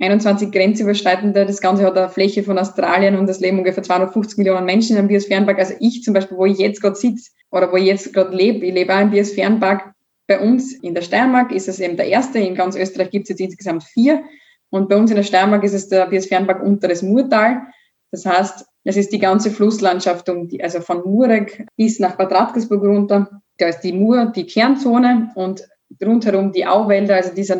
21 0.01 0.53
grenzüberschreitende. 0.53 1.45
Das 1.45 1.61
Ganze 1.61 1.85
hat 1.85 1.97
eine 1.97 2.09
Fläche 2.09 2.43
von 2.43 2.59
Australien 2.59 3.17
und 3.17 3.27
das 3.27 3.41
leben 3.41 3.59
ungefähr 3.59 3.83
250 3.83 4.39
Millionen 4.39 4.65
Menschen 4.65 4.93
in 4.93 4.99
einem 4.99 5.09
Biosphärenpark. 5.09 5.59
Also 5.59 5.75
ich 5.81 6.03
zum 6.03 6.15
Beispiel, 6.15 6.37
wo 6.37 6.47
ich 6.47 6.59
jetzt 6.59 6.81
gerade 6.81 6.95
sitze, 6.95 7.31
oder 7.51 7.73
wo 7.73 7.77
ich 7.77 7.87
jetzt 7.87 8.13
gerade 8.13 8.35
lebe, 8.37 8.65
ich 8.67 8.75
lebe 8.75 8.95
auch 8.95 9.01
im 9.01 9.11
Biosphärenpark. 9.11 9.93
Bei 10.27 10.41
uns 10.41 10.75
in 10.75 10.95
der 10.95 11.03
Steiermark 11.03 11.53
ist 11.53 11.69
es 11.69 11.81
eben 11.81 11.97
der 11.97 12.07
erste, 12.07 12.39
in 12.39 12.55
ganz 12.55 12.77
Österreich 12.77 13.11
gibt 13.11 13.25
es 13.25 13.31
jetzt 13.31 13.41
insgesamt 13.41 13.85
vier. 13.85 14.25
Und 14.71 14.89
bei 14.89 14.97
uns 14.97 15.11
in 15.11 15.17
der 15.17 15.23
Steiermark 15.23 15.65
ist 15.65 15.73
es 15.73 15.89
der 15.89 16.07
Biosphärenpark 16.07 16.63
Unteres 16.63 17.03
Murtal. 17.03 17.63
Das 18.11 18.27
heißt, 18.27 18.67
es 18.85 18.97
ist 18.97 19.13
die 19.13 19.19
ganze 19.19 19.51
Flusslandschaft, 19.51 20.29
um 20.29 20.49
die, 20.49 20.63
also 20.63 20.81
von 20.81 21.03
Murek 21.05 21.67
bis 21.77 21.99
nach 21.99 22.17
Bad 22.17 22.33
Radkersburg 22.33 22.83
runter. 22.83 23.41
Da 23.57 23.69
ist 23.69 23.81
die 23.81 23.93
Mur, 23.93 24.33
die 24.35 24.47
Kernzone 24.47 25.31
und 25.35 25.67
rundherum 26.05 26.53
die 26.53 26.67
Auwälder, 26.67 27.17
also 27.17 27.35
dieser 27.35 27.57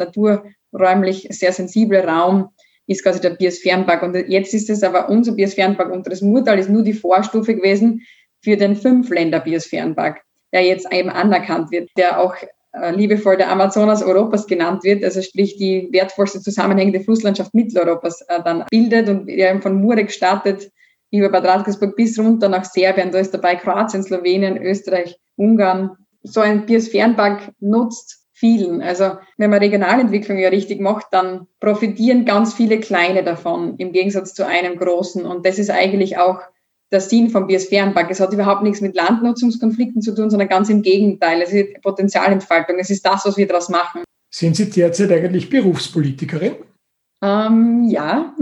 naturräumlich 0.73 1.27
sehr 1.31 1.53
sensible 1.53 2.05
Raum, 2.05 2.51
ist 2.87 3.03
quasi 3.03 3.21
der 3.21 3.31
Biosphärenpark. 3.31 4.03
Und 4.03 4.15
jetzt 4.29 4.55
ist 4.55 4.71
es 4.71 4.83
aber 4.83 5.09
unser 5.09 5.33
Biosphärenpark 5.33 5.93
Unteres 5.93 6.23
Murtal 6.23 6.59
ist 6.59 6.71
nur 6.71 6.83
die 6.83 6.95
Vorstufe 6.95 7.55
gewesen 7.55 8.03
für 8.43 8.57
den 8.57 8.77
Fünf-Länder-Biosphärenpark, 8.77 10.23
der 10.53 10.63
jetzt 10.63 10.91
eben 10.93 11.11
anerkannt 11.11 11.71
wird, 11.71 11.91
der 11.97 12.21
auch 12.21 12.35
äh, 12.73 12.93
liebevoll 12.93 13.37
der 13.37 13.51
Amazonas 13.51 14.03
Europas 14.03 14.47
genannt 14.47 14.85
wird, 14.85 15.05
also 15.05 15.21
sprich 15.21 15.57
die 15.57 15.89
wertvollste 15.93 16.41
zusammenhängende 16.41 17.01
Flusslandschaft 17.01 17.55
Mitteleuropas 17.55 18.23
äh, 18.29 18.43
dann 18.43 18.65
bildet 18.71 19.09
und 19.09 19.27
der 19.27 19.61
von 19.61 19.81
Murek 19.81 20.11
startet 20.11 20.71
über 21.11 21.31
Bad 21.31 21.45
Radkersburg 21.45 21.97
bis 21.97 22.19
runter 22.19 22.49
nach 22.49 22.65
Serbien, 22.65 23.11
da 23.11 23.19
ist 23.19 23.33
dabei 23.33 23.57
Kroatien, 23.57 24.03
Slowenien, 24.03 24.63
Österreich, 24.63 25.19
Ungarn. 25.37 25.97
So 26.23 26.41
ein 26.41 26.67
Biosphärenpark 26.67 27.53
nutzt 27.61 28.18
vielen. 28.39 28.83
Also 28.83 29.13
wenn 29.37 29.51
man 29.51 29.59
Regionalentwicklung 29.59 30.39
ja 30.39 30.49
richtig 30.49 30.81
macht, 30.81 31.07
dann 31.11 31.47
profitieren 31.61 32.25
ganz 32.25 32.55
viele 32.55 32.79
kleine 32.79 33.25
davon 33.25 33.77
im 33.79 33.93
Gegensatz 33.93 34.33
zu 34.35 34.47
einem 34.47 34.79
großen. 34.79 35.27
Und 35.27 35.45
das 35.45 35.59
ist 35.59 35.71
eigentlich 35.71 36.19
auch 36.19 36.41
der 36.91 37.01
Sinn 37.01 37.31
vom 37.31 37.47
Biosphärenpark. 37.47 38.11
Es 38.11 38.21
hat 38.21 38.33
überhaupt 38.33 38.63
nichts 38.63 38.81
mit 38.81 38.95
Landnutzungskonflikten 38.95 40.03
zu 40.03 40.15
tun, 40.15 40.31
sondern 40.31 40.49
ganz 40.49 40.71
im 40.71 40.83
Gegenteil. 40.83 41.43
Es 41.43 41.53
ist 41.53 41.83
Potenzialentfaltung. 41.83 42.79
Es 42.79 42.91
ist 42.91 43.05
das, 43.05 43.27
was 43.27 43.37
wir 43.37 43.47
daraus 43.47 43.69
machen. 43.69 44.05
Sind 44.31 44.57
Sie 44.57 44.71
derzeit 44.71 45.11
eigentlich 45.11 45.51
Berufspolitikerin? 45.51 46.55
Ähm, 47.23 47.89
ja. 47.89 48.35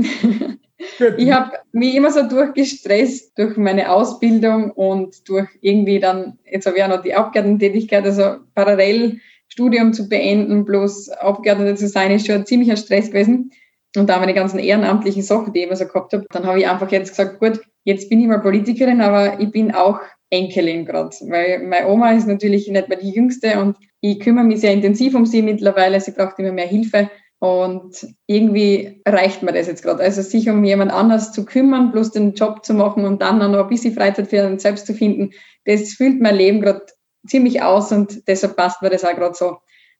ich 1.17 1.33
habe 1.33 1.53
mich 1.73 1.95
immer 1.95 2.13
so 2.13 2.29
durchgestresst 2.29 3.37
durch 3.39 3.57
meine 3.57 3.91
Ausbildung 3.91 4.73
und 4.73 5.29
durch 5.29 5.49
irgendwie 5.63 6.01
dann, 6.01 6.39
jetzt 6.45 6.67
habe 6.67 6.77
ich 6.77 6.85
auch 6.85 6.89
noch 6.89 7.03
die 7.03 7.15
Abgeordnetentätigkeit, 7.15 8.05
also 8.05 8.37
parallel 8.55 9.21
Studium 9.57 9.95
zu 9.95 10.07
beenden 10.07 10.67
plus 10.67 11.09
Abgeordnete 11.09 11.77
zu 11.77 11.89
sein, 11.89 12.11
ist 12.11 12.27
schon 12.27 12.37
ein 12.37 12.47
ziemlicher 12.47 12.77
Stress 12.77 13.07
gewesen. 13.07 13.53
Und 13.97 14.11
da 14.11 14.19
meine 14.19 14.35
ganzen 14.35 14.59
ehrenamtlichen 14.59 15.23
Sachen, 15.23 15.55
die 15.55 15.61
ich 15.61 15.67
immer 15.67 15.77
so 15.77 15.87
gehabt 15.87 16.13
habe, 16.13 16.27
dann 16.31 16.45
habe 16.45 16.59
ich 16.59 16.69
einfach 16.69 16.93
jetzt 16.93 17.09
gesagt, 17.09 17.41
gut, 17.41 17.63
jetzt 17.85 18.11
bin 18.11 18.21
ich 18.21 18.27
mal 18.27 18.43
Politikerin, 18.43 19.01
aber 19.01 19.41
ich 19.41 19.51
bin 19.51 19.75
auch 19.75 20.01
Enkelin 20.29 20.85
gerade, 20.85 21.17
weil 21.29 21.61
meine 21.63 21.89
Oma 21.89 22.13
ist 22.13 22.27
natürlich 22.27 22.69
nicht 22.69 22.89
mehr 22.89 22.99
die 22.99 23.13
Jüngste 23.13 23.59
und 23.59 23.79
ich 24.03 24.21
kümmere 24.21 24.45
mich 24.45 24.61
sehr 24.61 24.75
intensiv 24.75 25.15
um 25.15 25.25
sie 25.25 25.41
mittlerweile. 25.41 25.99
Sie 26.03 26.11
braucht 26.11 26.39
immer 26.39 26.53
mehr 26.53 26.67
Hilfe 26.67 27.09
und 27.39 28.07
irgendwie 28.27 29.01
reicht 29.09 29.43
mir 29.43 29.53
das 29.53 29.69
jetzt 29.69 29.83
gerade. 29.83 30.03
Also 30.03 30.21
sich 30.21 30.51
um 30.51 30.65
jemand 30.65 30.93
anders 30.93 31.33
zu 31.33 31.47
kümmern, 31.47 31.93
bloß 31.93 32.11
den 32.11 32.35
Job 32.35 32.63
zu 32.63 32.75
machen 32.75 33.07
und 33.07 33.23
dann 33.23 33.39
noch 33.39 33.63
ein 33.63 33.69
bisschen 33.69 33.95
Freizeit 33.95 34.29
für 34.29 34.43
einen 34.43 34.59
selbst 34.59 34.87
zu 34.87 34.93
finden, 34.93 35.31
das 35.65 35.95
füllt 35.95 36.21
mein 36.21 36.37
Leben 36.37 36.61
gerade 36.61 36.85
ziemlich 37.27 37.63
aus 37.63 37.93
und 37.93 38.27
deshalb 38.29 38.57
passt 38.57 38.83
mir 38.83 38.91
das 38.91 39.05
auch 39.05 39.15
gerade 39.15 39.35
so. 39.35 39.59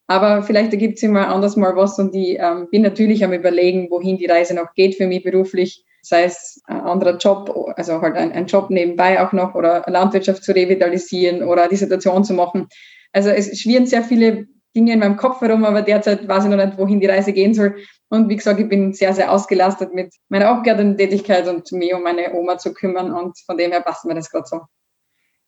Aber 0.09 0.43
vielleicht 0.43 0.73
ergibt 0.73 0.99
sich 0.99 1.09
mal 1.09 1.25
anders 1.25 1.57
mal 1.57 1.75
was 1.75 1.99
und 1.99 2.15
ich 2.15 2.39
ähm, 2.39 2.69
bin 2.71 2.83
natürlich 2.83 3.25
am 3.25 3.33
überlegen, 3.33 3.91
wohin 3.91 4.19
die 4.19 4.27
Reise 4.27 4.55
noch 4.55 4.73
geht 4.75 4.95
für 4.95 5.07
mich 5.07 5.25
beruflich, 5.25 5.85
sei 6.03 6.25
es 6.25 6.63
ein 6.67 6.81
anderer 6.81 7.17
Job, 7.17 7.53
also 7.77 8.01
halt 8.01 8.15
ein, 8.15 8.31
ein 8.33 8.47
Job 8.47 8.71
nebenbei 8.71 9.21
auch 9.21 9.33
noch 9.33 9.55
oder 9.57 9.85
Landwirtschaft 9.89 10.45
zu 10.45 10.55
revitalisieren 10.55 11.43
oder 11.43 11.67
Dissertation 11.69 12.23
zu 12.23 12.35
machen. 12.35 12.69
Also 13.13 13.31
es 13.31 13.59
schwirren 13.59 13.87
sehr 13.87 14.05
viele 14.05 14.47
Dinge 14.77 14.93
in 14.93 15.01
meinem 15.01 15.17
Kopf 15.17 15.41
herum, 15.41 15.65
aber 15.65 15.83
derzeit 15.83 16.29
weiß 16.29 16.45
ich 16.45 16.51
noch 16.51 16.65
nicht, 16.65 16.79
wohin 16.79 17.01
die 17.01 17.07
Reise 17.07 17.33
gehen 17.33 17.55
soll. 17.55 17.77
Und 18.09 18.29
wie 18.29 18.37
gesagt, 18.37 18.61
ich 18.61 18.69
bin 18.69 18.93
sehr, 18.93 19.15
sehr 19.15 19.33
ausgelastet 19.33 19.93
mit 19.95 20.15
meiner 20.29 20.49
Abgeordnetentätigkeit 20.49 21.49
und 21.49 21.73
mir 21.73 21.97
um 21.97 22.03
meine 22.03 22.33
Oma 22.35 22.59
zu 22.59 22.73
kümmern 22.73 23.11
und 23.11 23.39
von 23.45 23.57
dem 23.57 23.73
her 23.73 23.81
passt 23.81 24.05
mir 24.05 24.15
das 24.15 24.31
gerade 24.31 24.47
so. 24.47 24.61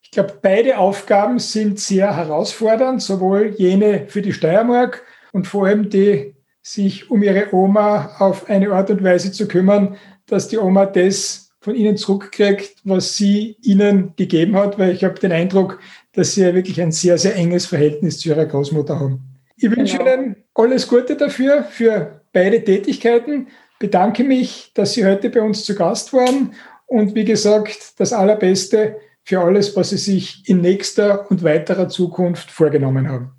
Ich 0.09 0.13
glaube, 0.13 0.39
beide 0.41 0.79
Aufgaben 0.79 1.39
sind 1.39 1.79
sehr 1.79 2.17
herausfordernd, 2.17 3.03
sowohl 3.03 3.55
jene 3.59 4.07
für 4.09 4.23
die 4.23 4.33
Steiermark 4.33 5.05
und 5.33 5.47
vor 5.47 5.67
allem 5.67 5.91
die, 5.91 6.35
sich 6.63 7.11
um 7.11 7.23
ihre 7.23 7.55
Oma 7.55 8.17
auf 8.19 8.49
eine 8.49 8.73
Art 8.73 8.91
und 8.91 9.05
Weise 9.05 9.33
zu 9.33 9.47
kümmern, 9.47 9.99
dass 10.25 10.49
die 10.49 10.57
Oma 10.57 10.87
das 10.87 11.51
von 11.61 11.75
ihnen 11.75 11.99
zurückkriegt, 11.99 12.77
was 12.85 13.17
sie 13.17 13.59
ihnen 13.61 14.15
gegeben 14.17 14.57
hat, 14.57 14.79
weil 14.79 14.93
ich 14.93 15.05
habe 15.05 15.21
den 15.21 15.33
Eindruck, 15.33 15.79
dass 16.13 16.33
sie 16.33 16.41
ja 16.43 16.55
wirklich 16.55 16.81
ein 16.81 16.91
sehr, 16.91 17.19
sehr 17.19 17.37
enges 17.37 17.67
Verhältnis 17.67 18.19
zu 18.19 18.31
ihrer 18.31 18.47
Großmutter 18.47 18.99
haben. 18.99 19.21
Ich 19.59 19.71
wünsche 19.71 19.99
genau. 19.99 20.15
Ihnen 20.15 20.37
alles 20.55 20.89
Gute 20.89 21.17
dafür, 21.17 21.65
für 21.65 22.23
beide 22.33 22.65
Tätigkeiten. 22.65 23.49
Bedanke 23.79 24.25
mich, 24.25 24.71
dass 24.73 24.95
Sie 24.95 25.05
heute 25.05 25.29
bei 25.29 25.43
uns 25.43 25.67
zu 25.67 25.75
Gast 25.75 26.15
waren 26.15 26.55
und 26.87 27.15
wie 27.15 27.25
gesagt, 27.25 28.01
das 28.01 28.15
Allerbeste 28.15 28.97
für 29.29 29.41
alles, 29.41 29.77
was 29.77 29.91
Sie 29.91 29.99
sich 29.99 30.49
in 30.49 30.63
nächster 30.63 31.31
und 31.31 31.45
weiterer 31.45 31.91
Zukunft 31.91 32.51
vorgenommen 32.51 33.11
haben. 33.11 33.33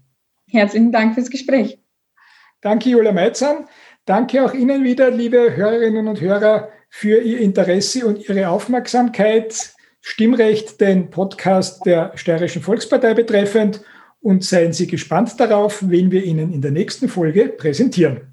Herzlichen 0.48 0.92
Dank 0.92 1.16
fürs 1.16 1.32
Gespräch. 1.32 1.80
Danke, 2.62 2.90
Julia 2.90 3.12
Meitzan. 3.12 3.66
Danke 4.06 4.46
auch 4.46 4.54
Ihnen 4.54 4.84
wieder, 4.84 5.10
liebe 5.10 5.56
Hörerinnen 5.56 6.08
und 6.08 6.22
Hörer, 6.22 6.70
für 6.90 7.20
Ihr 7.22 7.40
Interesse 7.40 8.06
und 8.06 8.30
Ihre 8.30 8.50
Aufmerksamkeit. 8.50 9.74
Stimmrecht, 10.02 10.80
den 10.80 11.10
Podcast 11.10 11.84
der 11.88 12.12
Steirischen 12.14 12.62
Volkspartei 12.62 13.16
betreffend. 13.16 13.82
Und 14.22 14.44
seien 14.44 14.74
Sie 14.74 14.86
gespannt 14.86 15.40
darauf, 15.40 15.90
wen 15.90 16.12
wir 16.12 16.24
Ihnen 16.24 16.54
in 16.54 16.62
der 16.62 16.72
nächsten 16.72 17.10
Folge 17.10 17.50
präsentieren. 17.50 18.29